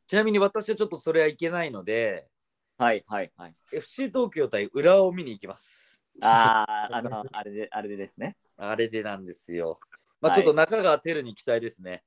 [0.06, 2.28] ちなみに私はちょっとそれはいけないので、
[2.76, 3.54] はいはいはい。
[3.72, 5.89] FC 東京対浦和を見に行きます。
[6.22, 8.36] ああ、 あの、あれで、あれでですね。
[8.56, 9.78] あれでなんですよ。
[10.20, 12.04] まあ、はいちょっと中川テルに期待ですね。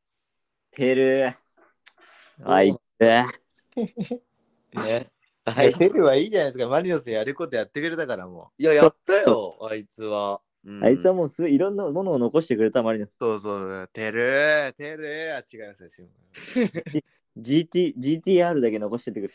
[0.71, 1.35] てる。
[2.43, 2.79] あいつ。
[4.75, 5.11] ね。
[5.45, 5.73] ははい、い。
[5.73, 6.67] セルはいいじゃないですか。
[6.67, 10.41] マリノスやることやってくれたからもいや、やったよ、あいつは。
[10.63, 13.15] うんあいつはもうすごいいろんなものを残してくれたマリノス。
[13.15, 13.17] う。
[13.19, 15.89] そうそう、テルテルあ、違いますよ。
[15.89, 16.09] シム
[17.37, 19.33] GT、 GTR だけ残してってくれ。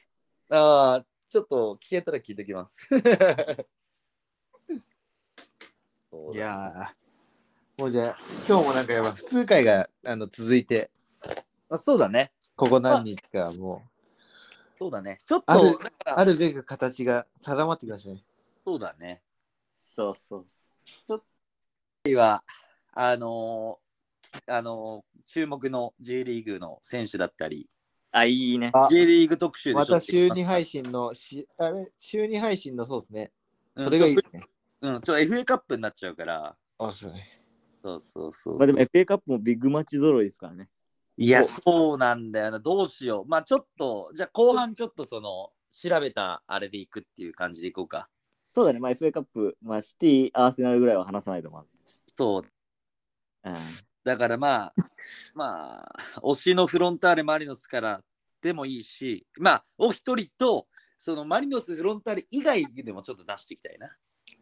[0.50, 2.88] ああ、ちょっと聞けたら聞いてきます。
[6.18, 10.90] そうだいやー、もうじゃあ、今日もなんかやっぱ普通会があの続いて、
[11.70, 12.32] あそうだね。
[12.56, 13.82] ここ何日かも
[14.76, 15.20] そうだね。
[15.24, 18.22] ちょっと、あるあるべく形が定まってきましたね。
[18.64, 19.22] そうだね。
[19.96, 20.46] そうそう。
[22.16, 22.42] は、
[22.92, 27.68] あのーあのー注目の J リーグの選手だったり、
[28.10, 28.70] あ、いいね。
[28.72, 33.30] あ J リーグ特集でちょっとまた週2配信のし、あれ、週2配信のそうですね。
[33.76, 34.48] うんそれがいいですね。
[34.80, 36.56] うん、ちょっと FA カップになっちゃうから。
[36.78, 37.42] あ、そうね。
[37.82, 40.68] そうそうそうまあでも FA カップもビッグマッチ揃いですからね。
[41.16, 42.60] いや、そうなんだよな。
[42.60, 43.28] どうしよう。
[43.28, 48.08] まあちょっと、じゃあ後半ちょっとその、調べたあれでいくっていう感じでいこうか。
[48.54, 48.78] そうだね。
[48.78, 51.66] まあ FA カップ、まあシティ、アーセナルぐらいは話さないと思う。
[52.14, 52.42] そう。
[53.44, 53.54] うん。
[54.04, 54.74] だからまあ、
[55.34, 58.00] まあ、推しのフロンターレマリノスから
[58.40, 60.66] でもいいし、まあ、お一人と、
[60.98, 63.88] そのマリノスフロンターレ以外でもちょっと出していきたいな。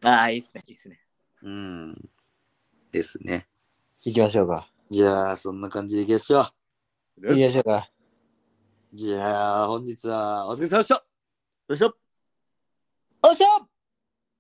[0.03, 0.63] ああ、いいっすね。
[0.67, 1.01] いいっすね。
[1.43, 2.11] うん。
[2.93, 3.47] ですね。
[4.03, 4.71] 行きましょうか。
[4.91, 7.29] じゃあ、そんな感じでいきましょう。
[7.29, 7.91] 行きましょうか。
[8.93, 10.95] じゃあ、本日はお疲れ様でした。
[11.69, 11.95] よいしょ。
[13.23, 13.76] おっしゃ